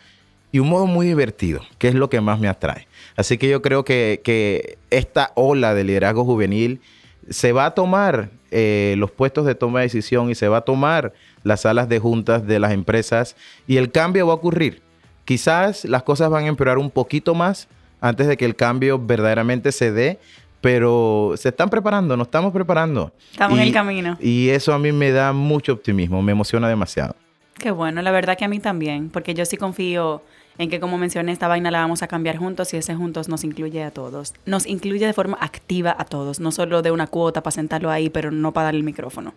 y 0.52 0.58
un 0.58 0.68
modo 0.68 0.86
muy 0.86 1.06
divertido, 1.06 1.60
que 1.78 1.88
es 1.88 1.94
lo 1.94 2.10
que 2.10 2.20
más 2.20 2.40
me 2.40 2.48
atrae. 2.48 2.88
Así 3.16 3.38
que 3.38 3.48
yo 3.48 3.62
creo 3.62 3.84
que, 3.84 4.20
que 4.24 4.78
esta 4.90 5.30
ola 5.36 5.74
de 5.74 5.84
liderazgo 5.84 6.24
juvenil 6.24 6.80
se 7.28 7.52
va 7.52 7.66
a 7.66 7.70
tomar 7.74 8.30
eh, 8.50 8.96
los 8.98 9.12
puestos 9.12 9.46
de 9.46 9.54
toma 9.54 9.78
de 9.78 9.86
decisión 9.86 10.28
y 10.28 10.34
se 10.34 10.48
va 10.48 10.58
a 10.58 10.62
tomar 10.62 11.12
las 11.44 11.60
salas 11.60 11.88
de 11.88 12.00
juntas 12.00 12.46
de 12.46 12.58
las 12.58 12.72
empresas 12.72 13.36
y 13.68 13.76
el 13.76 13.92
cambio 13.92 14.26
va 14.26 14.32
a 14.32 14.36
ocurrir. 14.36 14.82
Quizás 15.24 15.84
las 15.84 16.02
cosas 16.02 16.30
van 16.30 16.44
a 16.44 16.48
empeorar 16.48 16.78
un 16.78 16.90
poquito 16.90 17.34
más 17.36 17.68
antes 18.00 18.26
de 18.26 18.36
que 18.36 18.44
el 18.44 18.56
cambio 18.56 18.98
verdaderamente 18.98 19.70
se 19.70 19.92
dé, 19.92 20.18
pero 20.60 21.32
se 21.36 21.48
están 21.50 21.70
preparando, 21.70 22.16
nos 22.16 22.26
estamos 22.26 22.52
preparando. 22.52 23.12
Estamos 23.32 23.58
Y- 23.58 23.62
en 23.62 23.66
el 23.68 23.72
camino. 23.74 24.16
Y 24.20 24.48
eso 24.50 24.72
a 24.74 24.78
mí 24.78 24.92
me 24.92 25.10
da 25.10 25.32
mucho 25.32 25.72
optimismo, 25.72 26.22
me 26.22 26.32
emociona 26.32 26.68
demasiado. 26.68 27.16
Qué 27.58 27.70
bueno, 27.70 28.00
la 28.02 28.10
verdad 28.10 28.36
que 28.38 28.44
a 28.44 28.48
mí 28.48 28.58
también, 28.58 29.10
porque 29.10 29.34
yo 29.34 29.44
sí 29.44 29.56
confío 29.56 30.22
en 30.58 30.68
que, 30.70 30.80
como 30.80 30.98
mencioné, 30.98 31.32
esta 31.32 31.48
vaina 31.48 31.70
la 31.70 31.80
vamos 31.80 32.02
a 32.02 32.06
cambiar 32.08 32.36
juntos 32.36 32.72
y 32.74 32.76
ese 32.76 32.94
juntos 32.94 33.28
nos 33.28 33.44
incluye 33.44 33.82
a 33.82 33.90
todos. 33.90 34.34
Nos 34.46 34.66
incluye 34.66 35.06
de 35.06 35.12
forma 35.12 35.38
activa 35.40 35.94
a 35.98 36.04
todos, 36.04 36.40
no 36.40 36.52
solo 36.52 36.82
de 36.82 36.90
una 36.90 37.06
cuota 37.06 37.42
para 37.42 37.52
sentarlo 37.52 37.90
ahí, 37.90 38.10
pero 38.10 38.30
no 38.30 38.52
para 38.52 38.66
darle 38.66 38.78
el 38.78 38.84
micrófono. 38.84 39.34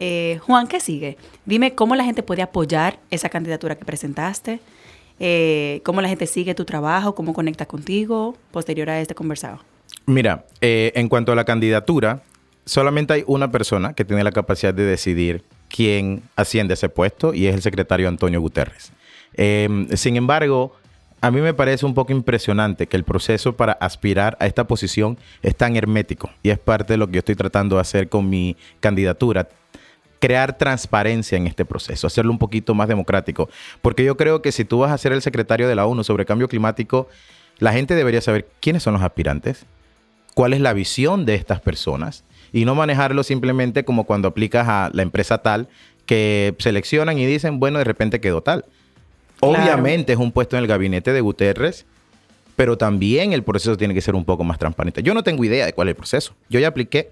Eh, 0.00 0.38
Juan, 0.46 0.66
¿qué 0.66 0.80
sigue? 0.80 1.16
Dime 1.46 1.74
cómo 1.74 1.94
la 1.96 2.04
gente 2.04 2.22
puede 2.22 2.42
apoyar 2.42 2.98
esa 3.10 3.28
candidatura 3.30 3.76
que 3.76 3.84
presentaste, 3.86 4.60
eh, 5.18 5.80
cómo 5.84 6.00
la 6.02 6.08
gente 6.08 6.26
sigue 6.26 6.54
tu 6.54 6.64
trabajo, 6.66 7.14
cómo 7.14 7.32
conecta 7.32 7.64
contigo 7.66 8.36
posterior 8.50 8.90
a 8.90 9.00
este 9.00 9.14
conversado. 9.14 9.60
Mira, 10.06 10.46
eh, 10.60 10.92
en 10.94 11.08
cuanto 11.08 11.32
a 11.32 11.34
la 11.34 11.44
candidatura, 11.44 12.22
solamente 12.64 13.12
hay 13.12 13.24
una 13.26 13.50
persona 13.50 13.94
que 13.94 14.04
tiene 14.04 14.22
la 14.22 14.32
capacidad 14.32 14.72
de 14.72 14.84
decidir 14.84 15.44
quién 15.68 16.22
asciende 16.36 16.72
a 16.72 16.74
ese 16.74 16.88
puesto 16.88 17.34
y 17.34 17.46
es 17.46 17.54
el 17.54 17.62
secretario 17.62 18.08
Antonio 18.08 18.40
Guterres. 18.40 18.92
Eh, 19.34 19.88
sin 19.94 20.16
embargo, 20.16 20.74
a 21.20 21.30
mí 21.30 21.40
me 21.40 21.54
parece 21.54 21.86
un 21.86 21.94
poco 21.94 22.12
impresionante 22.12 22.86
que 22.86 22.96
el 22.96 23.02
proceso 23.02 23.56
para 23.56 23.72
aspirar 23.72 24.36
a 24.38 24.46
esta 24.46 24.66
posición 24.66 25.18
es 25.42 25.56
tan 25.56 25.74
hermético 25.74 26.30
y 26.42 26.50
es 26.50 26.58
parte 26.58 26.92
de 26.92 26.98
lo 26.98 27.08
que 27.08 27.14
yo 27.14 27.18
estoy 27.18 27.34
tratando 27.34 27.76
de 27.76 27.80
hacer 27.80 28.08
con 28.08 28.28
mi 28.28 28.56
candidatura 28.80 29.48
crear 30.20 30.56
transparencia 30.56 31.36
en 31.36 31.46
este 31.46 31.64
proceso, 31.64 32.06
hacerlo 32.06 32.30
un 32.30 32.38
poquito 32.38 32.74
más 32.74 32.88
democrático. 32.88 33.48
Porque 33.82 34.04
yo 34.04 34.16
creo 34.16 34.40
que 34.40 34.52
si 34.52 34.64
tú 34.64 34.78
vas 34.78 34.92
a 34.92 34.98
ser 34.98 35.12
el 35.12 35.22
secretario 35.22 35.68
de 35.68 35.74
la 35.74 35.86
ONU 35.86 36.04
sobre 36.04 36.24
cambio 36.24 36.48
climático, 36.48 37.08
la 37.58 37.72
gente 37.72 37.94
debería 37.94 38.20
saber 38.20 38.48
quiénes 38.60 38.82
son 38.82 38.94
los 38.94 39.02
aspirantes, 39.02 39.66
cuál 40.36 40.52
es 40.52 40.60
la 40.60 40.74
visión 40.74 41.24
de 41.24 41.34
estas 41.34 41.62
personas 41.62 42.22
y 42.52 42.66
no 42.66 42.74
manejarlo 42.74 43.22
simplemente 43.22 43.86
como 43.86 44.04
cuando 44.04 44.28
aplicas 44.28 44.68
a 44.68 44.90
la 44.92 45.00
empresa 45.00 45.38
tal 45.38 45.66
que 46.04 46.54
seleccionan 46.58 47.18
y 47.18 47.24
dicen, 47.24 47.58
bueno, 47.58 47.78
de 47.78 47.84
repente 47.84 48.20
quedó 48.20 48.42
tal. 48.42 48.66
Claro. 49.40 49.54
Obviamente 49.62 50.12
es 50.12 50.18
un 50.18 50.32
puesto 50.32 50.58
en 50.58 50.62
el 50.62 50.68
gabinete 50.68 51.14
de 51.14 51.22
Guterres, 51.22 51.86
pero 52.54 52.76
también 52.76 53.32
el 53.32 53.44
proceso 53.44 53.78
tiene 53.78 53.94
que 53.94 54.02
ser 54.02 54.14
un 54.14 54.26
poco 54.26 54.44
más 54.44 54.58
transparente. 54.58 55.02
Yo 55.02 55.14
no 55.14 55.22
tengo 55.24 55.42
idea 55.42 55.64
de 55.64 55.72
cuál 55.72 55.88
es 55.88 55.92
el 55.92 55.96
proceso. 55.96 56.34
Yo 56.50 56.60
ya 56.60 56.68
apliqué. 56.68 57.10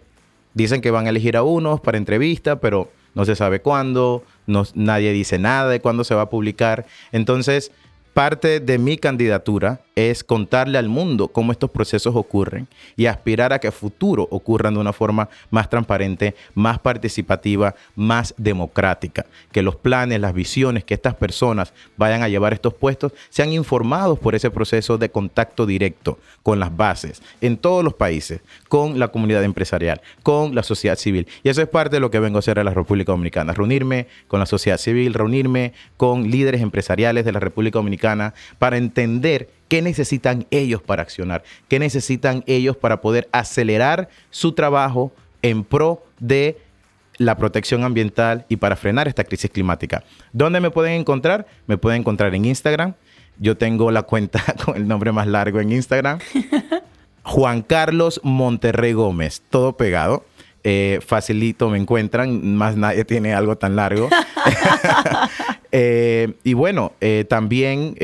Dicen 0.53 0.83
que 0.83 0.91
van 0.91 1.07
a 1.07 1.09
elegir 1.09 1.39
a 1.39 1.43
unos 1.43 1.81
para 1.81 1.97
entrevista, 1.97 2.61
pero 2.61 2.93
no 3.15 3.25
se 3.25 3.37
sabe 3.37 3.61
cuándo, 3.63 4.23
no- 4.47 4.65
nadie 4.75 5.13
dice 5.15 5.39
nada 5.39 5.71
de 5.71 5.81
cuándo 5.81 6.05
se 6.05 6.15
va 6.15 6.23
a 6.23 6.31
publicar. 6.31 6.85
Entonces, 7.11 7.73
parte 8.13 8.61
de 8.61 8.79
mi 8.79 8.99
candidatura 8.99 9.81
es 9.95 10.25
contarle 10.25 10.79
al 10.79 10.89
mundo 10.89 11.29
cómo 11.29 11.53
estos 11.53 11.71
procesos 11.71 12.17
ocurren 12.17 12.69
y 12.97 13.07
aspirar 13.07 13.53
a 13.53 13.59
que 13.59 13.69
a 13.69 13.73
futuro 13.73 14.27
ocurran 14.31 14.75
de 14.75 14.81
una 14.81 14.93
forma 14.93 15.29
más 15.51 15.71
transparente, 15.71 16.35
más 16.55 16.79
participativa, 16.79 17.75
más 17.95 18.35
democrática. 18.37 19.27
Que 19.53 19.63
los 19.63 19.77
planes, 19.77 20.21
las 20.21 20.35
visiones 20.35 20.85
que 20.85 20.95
estas 20.95 21.15
personas 21.15 21.73
vayan 21.97 22.23
a 22.23 22.29
llevar 22.29 22.53
estos 22.53 22.75
puestos 22.75 23.13
sean 23.31 23.53
informados 23.53 24.19
por 24.19 24.35
ese 24.35 24.51
proceso 24.51 24.99
de 24.99 25.11
contacto 25.11 25.67
directo 25.67 26.19
con 26.43 26.59
las 26.59 26.77
bases 26.77 27.23
en 27.41 27.57
todos 27.57 27.85
los 27.85 27.95
países, 27.95 28.41
con 28.69 28.99
la 28.99 29.09
comunidad 29.09 29.45
empresarial, 29.45 30.01
con 30.23 30.55
la 30.55 30.63
sociedad 30.63 30.97
civil. 30.97 31.27
Y 31.43 31.49
eso 31.49 31.63
es 31.63 31.69
parte 31.69 31.97
de 31.97 32.01
lo 32.01 32.11
que 32.11 32.21
vengo 32.21 32.39
a 32.39 32.41
hacer 32.41 32.59
a 32.59 32.65
la 32.65 32.75
República 32.75 33.13
Dominicana, 33.13 33.53
reunirme 33.53 34.09
con 34.29 34.41
la 34.41 34.47
sociedad 34.47 34.79
civil, 34.79 35.15
reunirme 35.15 35.73
con 35.97 36.31
líderes 36.31 36.61
empresariales 36.61 37.25
de 37.25 37.33
la 37.33 37.41
República 37.41 37.79
Dominicana 37.79 38.35
para 38.59 38.77
entender 38.77 39.49
qué 39.69 39.83
necesitan 39.83 40.47
ellos 40.51 40.83
para 40.83 41.03
accionar, 41.03 41.43
qué 41.69 41.79
necesitan 41.79 42.45
ellos 42.47 42.77
para 42.77 43.01
poder 43.01 43.29
acelerar 43.33 44.09
su 44.31 44.53
trabajo 44.53 45.13
en 45.43 45.65
pro 45.65 46.05
de 46.19 46.59
la 47.19 47.37
protección 47.37 47.85
ambiental 47.85 48.45
y 48.49 48.57
para 48.57 48.77
frenar 48.77 49.09
esta 49.09 49.25
crisis 49.25 49.51
climática. 49.51 50.03
¿Dónde 50.33 50.61
me 50.61 50.71
pueden 50.71 51.01
encontrar? 51.01 51.47
Me 51.67 51.79
pueden 51.79 52.01
encontrar 52.01 52.35
en 52.35 52.45
Instagram. 52.45 52.95
Yo 53.39 53.57
tengo 53.57 53.91
la 53.91 54.03
cuenta 54.03 54.43
con 54.65 54.77
el 54.77 54.89
nombre 54.89 55.13
más 55.13 55.27
largo 55.27 55.61
en 55.61 55.73
Instagram. 55.73 56.19
Juan 57.23 57.63
Carlos 57.63 58.21
Monterrey 58.23 58.93
Gómez, 58.93 59.43
todo 59.49 59.77
pegado. 59.77 60.25
Eh, 60.67 61.01
facilito 61.07 61.69
me 61.69 61.77
encuentran, 61.77 62.57
más 62.57 62.75
nadie 62.75 63.05
tiene 63.05 63.35
algo 63.35 63.57
tan 63.57 63.77
largo. 63.77 64.09
Eh, 65.77 66.35
y 66.45 66.53
bueno, 66.53 66.93
eh, 67.01 67.25
también 67.29 67.97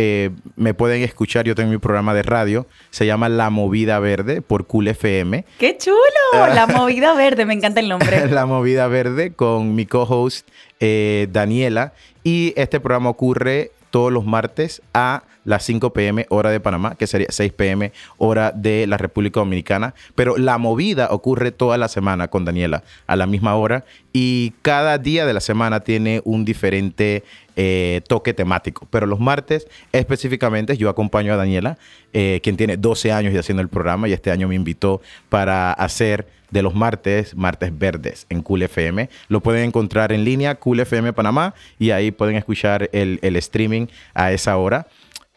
me 0.56 0.74
pueden 0.74 1.02
escuchar, 1.02 1.44
yo 1.44 1.54
tengo 1.54 1.70
mi 1.70 1.78
programa 1.78 2.12
de 2.14 2.24
radio, 2.24 2.66
se 2.90 3.06
llama 3.06 3.28
La 3.28 3.48
Movida 3.48 4.00
Verde 4.00 4.42
por 4.42 4.66
Cool 4.66 4.88
FM. 4.88 5.44
¡Qué 5.56 5.78
chulo! 5.78 5.96
La 6.32 6.66
movida 6.76 7.14
verde, 7.14 7.46
me 7.46 7.54
encanta 7.54 7.78
el 7.78 7.88
nombre. 7.88 8.26
La 8.26 8.44
Movida 8.44 8.88
Verde 8.88 9.34
con 9.34 9.76
mi 9.76 9.86
co-host 9.86 10.48
Daniela. 10.80 11.92
Y 12.24 12.52
este 12.56 12.80
programa 12.80 13.10
ocurre 13.10 13.70
todos 13.90 14.12
los 14.12 14.24
martes 14.24 14.82
a 14.94 15.24
las 15.44 15.64
5 15.64 15.92
pm 15.92 16.26
hora 16.28 16.50
de 16.50 16.60
Panamá, 16.60 16.94
que 16.96 17.06
sería 17.06 17.28
6 17.30 17.52
pm 17.52 17.92
hora 18.18 18.52
de 18.52 18.86
la 18.86 18.96
República 18.96 19.40
Dominicana. 19.40 19.94
Pero 20.14 20.36
la 20.36 20.58
movida 20.58 21.08
ocurre 21.10 21.52
toda 21.52 21.78
la 21.78 21.88
semana 21.88 22.28
con 22.28 22.44
Daniela 22.44 22.82
a 23.06 23.16
la 23.16 23.26
misma 23.26 23.54
hora 23.56 23.84
y 24.12 24.52
cada 24.62 24.98
día 24.98 25.26
de 25.26 25.32
la 25.32 25.40
semana 25.40 25.80
tiene 25.80 26.20
un 26.24 26.44
diferente 26.44 27.24
eh, 27.56 28.02
toque 28.08 28.34
temático. 28.34 28.86
Pero 28.90 29.06
los 29.06 29.20
martes 29.20 29.66
específicamente 29.92 30.76
yo 30.76 30.88
acompaño 30.88 31.32
a 31.32 31.36
Daniela, 31.36 31.78
eh, 32.12 32.40
quien 32.42 32.56
tiene 32.56 32.76
12 32.76 33.12
años 33.12 33.32
ya 33.32 33.40
haciendo 33.40 33.62
el 33.62 33.68
programa 33.68 34.08
y 34.08 34.12
este 34.12 34.30
año 34.30 34.48
me 34.48 34.54
invitó 34.54 35.00
para 35.28 35.72
hacer 35.72 36.26
de 36.50 36.62
los 36.62 36.74
martes, 36.74 37.34
martes 37.34 37.76
verdes 37.76 38.26
en 38.28 38.42
Cool 38.42 38.62
FM. 38.62 39.08
Lo 39.28 39.40
pueden 39.40 39.64
encontrar 39.64 40.12
en 40.12 40.24
línea, 40.24 40.54
Cool 40.56 40.80
FM 40.80 41.12
Panamá, 41.12 41.54
y 41.78 41.90
ahí 41.90 42.10
pueden 42.10 42.36
escuchar 42.36 42.88
el, 42.92 43.18
el 43.22 43.36
streaming 43.36 43.86
a 44.14 44.32
esa 44.32 44.56
hora. 44.56 44.86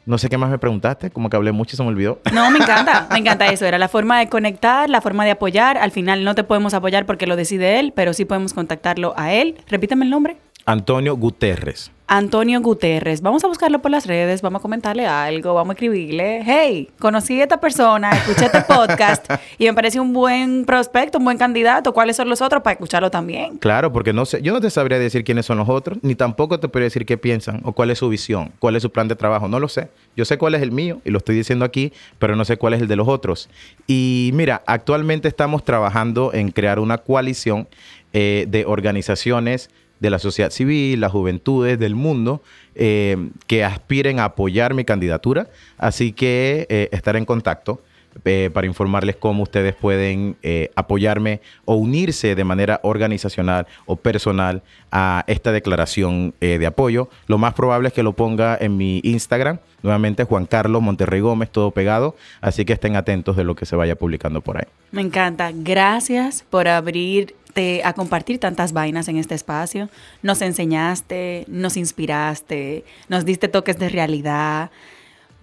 No 0.05 0.17
sé 0.17 0.27
qué 0.27 0.37
más 0.37 0.49
me 0.49 0.57
preguntaste, 0.57 1.11
como 1.11 1.29
que 1.29 1.37
hablé 1.37 1.53
mucho 1.53 1.75
y 1.75 1.77
se 1.77 1.83
me 1.83 1.89
olvidó. 1.89 2.19
No, 2.33 2.51
me 2.51 2.59
encanta, 2.59 3.07
me 3.11 3.19
encanta 3.19 3.47
eso. 3.47 3.65
Era 3.65 3.77
la 3.77 3.87
forma 3.87 4.19
de 4.19 4.27
conectar, 4.27 4.89
la 4.89 4.99
forma 4.99 5.23
de 5.23 5.31
apoyar. 5.31 5.77
Al 5.77 5.91
final 5.91 6.25
no 6.25 6.35
te 6.35 6.43
podemos 6.43 6.73
apoyar 6.73 7.05
porque 7.05 7.25
lo 7.25 7.37
decide 7.37 7.79
él, 7.79 7.93
pero 7.95 8.13
sí 8.13 8.25
podemos 8.25 8.53
contactarlo 8.53 9.13
a 9.15 9.31
él. 9.33 9.55
Repíteme 9.69 10.03
el 10.03 10.11
nombre. 10.11 10.35
Antonio 10.65 11.17
Guterres. 11.17 11.91
Antonio 12.07 12.61
Guterres. 12.61 13.21
Vamos 13.21 13.43
a 13.43 13.47
buscarlo 13.47 13.81
por 13.81 13.89
las 13.89 14.05
redes, 14.05 14.41
vamos 14.41 14.59
a 14.59 14.61
comentarle 14.61 15.05
algo, 15.05 15.53
vamos 15.53 15.71
a 15.71 15.73
escribirle. 15.73 16.41
Hey, 16.45 16.89
conocí 16.99 17.39
a 17.39 17.43
esta 17.43 17.59
persona, 17.59 18.11
escuché 18.11 18.45
este 18.45 18.61
podcast 18.61 19.25
y 19.57 19.65
me 19.65 19.73
pareció 19.73 20.01
un 20.01 20.13
buen 20.13 20.65
prospecto, 20.65 21.17
un 21.17 21.25
buen 21.25 21.37
candidato. 21.37 21.93
¿Cuáles 21.93 22.15
son 22.15 22.29
los 22.29 22.41
otros 22.41 22.61
para 22.61 22.73
escucharlo 22.73 23.09
también? 23.09 23.57
Claro, 23.57 23.91
porque 23.91 24.13
no 24.13 24.25
sé, 24.25 24.41
yo 24.41 24.53
no 24.53 24.61
te 24.61 24.69
sabría 24.69 24.99
decir 24.99 25.23
quiénes 25.23 25.45
son 25.45 25.57
los 25.57 25.67
otros, 25.67 25.97
ni 26.01 26.15
tampoco 26.15 26.59
te 26.59 26.67
podría 26.67 26.85
decir 26.85 27.05
qué 27.05 27.17
piensan 27.17 27.61
o 27.63 27.73
cuál 27.73 27.89
es 27.89 27.99
su 27.99 28.07
visión, 28.07 28.51
cuál 28.59 28.75
es 28.75 28.83
su 28.83 28.91
plan 28.91 29.07
de 29.07 29.15
trabajo. 29.15 29.47
No 29.47 29.59
lo 29.59 29.67
sé. 29.67 29.89
Yo 30.15 30.23
sé 30.23 30.37
cuál 30.37 30.55
es 30.55 30.61
el 30.61 30.71
mío 30.71 31.01
y 31.03 31.09
lo 31.09 31.17
estoy 31.17 31.35
diciendo 31.35 31.65
aquí, 31.65 31.91
pero 32.19 32.35
no 32.35 32.45
sé 32.45 32.57
cuál 32.57 32.73
es 32.73 32.81
el 32.81 32.87
de 32.87 32.95
los 32.95 33.07
otros. 33.07 33.49
Y 33.87 34.31
mira, 34.33 34.61
actualmente 34.67 35.27
estamos 35.27 35.63
trabajando 35.63 36.31
en 36.33 36.51
crear 36.51 36.79
una 36.79 36.99
coalición 36.99 37.67
eh, 38.15 38.45
de 38.47 38.65
organizaciones 38.65 39.71
de 40.03 40.09
la 40.09 40.19
sociedad 40.19 40.51
civil, 40.51 40.99
las 40.99 41.13
juventudes 41.13 41.79
del 41.79 41.95
mundo, 41.95 42.43
eh, 42.75 43.29
que 43.47 43.63
aspiren 43.63 44.19
a 44.19 44.25
apoyar 44.25 44.73
mi 44.73 44.83
candidatura. 44.83 45.47
Así 45.77 46.11
que 46.11 46.67
eh, 46.69 46.89
estaré 46.91 47.19
en 47.19 47.25
contacto 47.25 47.81
eh, 48.25 48.49
para 48.53 48.67
informarles 48.67 49.15
cómo 49.15 49.43
ustedes 49.43 49.75
pueden 49.75 50.35
eh, 50.43 50.71
apoyarme 50.75 51.41
o 51.65 51.75
unirse 51.75 52.35
de 52.35 52.43
manera 52.43 52.79
organizacional 52.83 53.67
o 53.85 53.95
personal 53.95 54.61
a 54.91 55.23
esta 55.27 55.51
declaración 55.51 56.33
eh, 56.39 56.57
de 56.57 56.65
apoyo. 56.65 57.09
Lo 57.27 57.37
más 57.37 57.53
probable 57.53 57.89
es 57.89 57.93
que 57.93 58.03
lo 58.03 58.13
ponga 58.13 58.57
en 58.59 58.77
mi 58.77 59.01
Instagram, 59.03 59.59
nuevamente 59.81 60.23
Juan 60.23 60.45
Carlos 60.45 60.81
Monterrey 60.81 61.19
Gómez, 61.21 61.49
todo 61.49 61.71
pegado. 61.71 62.15
Así 62.41 62.65
que 62.65 62.73
estén 62.73 62.95
atentos 62.95 63.35
de 63.35 63.43
lo 63.43 63.55
que 63.55 63.65
se 63.65 63.75
vaya 63.75 63.95
publicando 63.95 64.41
por 64.41 64.57
ahí. 64.57 64.67
Me 64.91 65.01
encanta. 65.01 65.51
Gracias 65.53 66.45
por 66.49 66.67
abrirte 66.67 67.81
a 67.83 67.93
compartir 67.93 68.39
tantas 68.39 68.73
vainas 68.73 69.07
en 69.07 69.17
este 69.17 69.35
espacio. 69.35 69.89
Nos 70.21 70.41
enseñaste, 70.41 71.45
nos 71.47 71.77
inspiraste, 71.77 72.83
nos 73.09 73.25
diste 73.25 73.47
toques 73.47 73.77
de 73.79 73.89
realidad. 73.89 74.71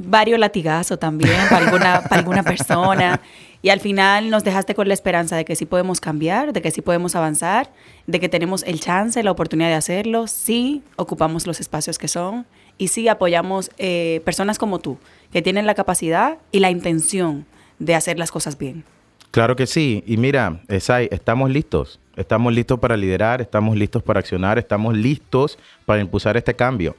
Varios 0.01 0.39
latigazos 0.39 0.99
también 0.99 1.37
para 1.49 2.03
alguna, 2.11 2.43
persona. 2.43 3.21
Y 3.63 3.69
al 3.69 3.81
final 3.81 4.31
nos 4.31 4.43
dejaste 4.43 4.75
con 4.75 4.89
la 4.89 4.95
esperanza 4.95 5.37
de 5.37 5.45
que 5.45 5.55
sí 5.55 5.67
podemos 5.67 6.01
cambiar, 6.01 6.53
de 6.53 6.63
que 6.63 6.71
sí 6.71 6.81
podemos 6.81 7.15
avanzar, 7.15 7.71
de 8.07 8.19
que 8.19 8.29
tenemos 8.29 8.63
el 8.63 8.81
chance, 8.81 9.23
la 9.23 9.31
oportunidad 9.31 9.69
de 9.69 9.75
hacerlo, 9.75 10.27
sí 10.27 10.83
ocupamos 10.97 11.47
los 11.47 11.61
espacios 11.61 11.99
que 11.99 12.09
son 12.09 12.47
y 12.79 12.89
sí 12.89 13.09
apoyamos 13.09 13.71
eh, 13.77 14.23
personas 14.25 14.59
como 14.59 14.79
tú, 14.79 14.99
que 15.31 15.43
tienen 15.43 15.67
la 15.67 15.75
capacidad 15.75 16.39
y 16.51 16.61
la 16.61 16.71
intención 16.71 17.45
de 17.79 17.95
hacer 17.95 18.19
las 18.19 18.31
cosas 18.31 18.57
bien. 18.57 18.85
Claro 19.31 19.57
que 19.57 19.67
sí. 19.67 20.03
Y 20.07 20.17
mira, 20.17 20.63
Esai, 20.69 21.09
estamos 21.13 21.51
listos. 21.51 22.01
Estamos 22.17 22.53
listos 22.53 22.79
para 22.79 22.97
liderar, 22.97 23.41
estamos 23.41 23.77
listos 23.77 24.03
para 24.03 24.21
accionar, 24.21 24.59
estamos 24.59 24.97
listos 24.97 25.59
para 25.85 26.01
impulsar 26.01 26.37
este 26.37 26.55
cambio 26.55 26.97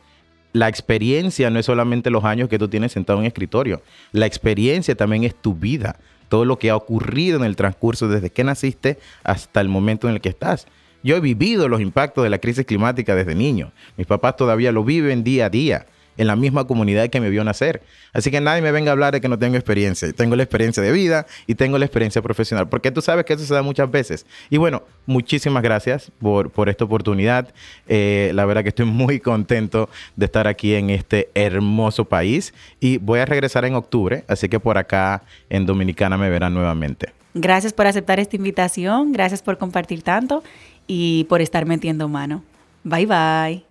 la 0.54 0.68
experiencia 0.68 1.50
no 1.50 1.60
es 1.60 1.66
solamente 1.66 2.10
los 2.10 2.24
años 2.24 2.50
que 2.50 2.60
tú 2.60 2.68
tienes 2.68 2.92
sentado 2.92 3.20
en 3.20 3.22
un 3.22 3.28
escritorio. 3.28 3.82
La 4.12 4.26
experiencia 4.26 4.96
también 4.96 5.24
es 5.24 5.36
tu 5.36 5.54
vida. 5.54 5.98
Todo 6.30 6.46
lo 6.46 6.58
que 6.60 6.70
ha 6.70 6.76
ocurrido 6.76 7.38
en 7.38 7.46
el 7.46 7.56
transcurso 7.56 8.08
desde 8.08 8.30
que 8.30 8.44
naciste 8.44 9.00
hasta 9.24 9.62
el 9.62 9.70
momento 9.70 10.08
en 10.08 10.16
el 10.16 10.22
que 10.22 10.30
estás. 10.30 10.68
Yo 11.04 11.16
he 11.16 11.20
vivido 11.20 11.68
los 11.68 11.82
impactos 11.82 12.24
de 12.24 12.30
la 12.30 12.40
crisis 12.40 12.66
climática 12.66 13.16
desde 13.16 13.36
niño. 13.36 13.72
Mis 13.98 14.08
papás 14.08 14.36
todavía 14.36 14.72
lo 14.72 14.84
viven 14.84 15.24
día 15.24 15.48
a 15.48 15.50
día 15.50 15.86
en 16.22 16.28
la 16.28 16.36
misma 16.36 16.68
comunidad 16.68 17.10
que 17.10 17.20
me 17.20 17.32
vio 17.32 17.44
nacer. 17.44 17.82
Así 18.14 18.30
que 18.30 18.40
nadie 18.42 18.62
me 18.62 18.72
venga 18.72 18.92
a 18.92 18.94
hablar 18.94 19.12
de 19.12 19.22
que 19.22 19.28
no 19.28 19.40
tengo 19.40 19.56
experiencia. 19.56 20.14
Tengo 20.14 20.36
la 20.36 20.44
experiencia 20.44 20.84
de 20.84 20.92
vida 20.92 21.26
y 21.48 21.56
tengo 21.56 21.80
la 21.80 21.86
experiencia 21.86 22.22
profesional, 22.22 22.70
porque 22.70 22.92
tú 22.92 23.02
sabes 23.02 23.26
que 23.26 23.34
eso 23.34 23.44
se 23.44 23.56
da 23.56 23.64
muchas 23.64 23.90
veces. 23.90 24.28
Y 24.52 24.58
bueno, 24.58 24.84
muchísimas 25.08 25.64
gracias 25.64 26.12
por, 26.20 26.52
por 26.52 26.70
esta 26.70 26.86
oportunidad. 26.86 27.52
Eh, 27.88 28.32
la 28.36 28.46
verdad 28.46 28.62
que 28.62 28.70
estoy 28.70 28.86
muy 29.02 29.20
contento 29.20 29.90
de 30.16 30.26
estar 30.26 30.48
aquí 30.48 30.76
en 30.76 30.92
este 30.92 31.30
hermoso 31.34 32.06
país 32.06 32.54
y 32.80 33.00
voy 33.00 33.20
a 33.20 33.26
regresar 33.26 33.66
en 33.66 33.74
octubre, 33.74 34.24
así 34.28 34.48
que 34.48 34.60
por 34.60 34.78
acá 34.78 35.24
en 35.50 35.66
Dominicana 35.66 36.20
me 36.20 36.30
verán 36.30 36.54
nuevamente. 36.54 37.14
Gracias 37.34 37.74
por 37.74 37.88
aceptar 37.88 38.20
esta 38.20 38.36
invitación, 38.36 39.12
gracias 39.12 39.42
por 39.42 39.58
compartir 39.58 40.04
tanto 40.04 40.44
y 40.86 41.24
por 41.24 41.42
estar 41.42 41.66
metiendo 41.66 42.08
mano. 42.08 42.44
Bye 42.84 43.08
bye. 43.08 43.71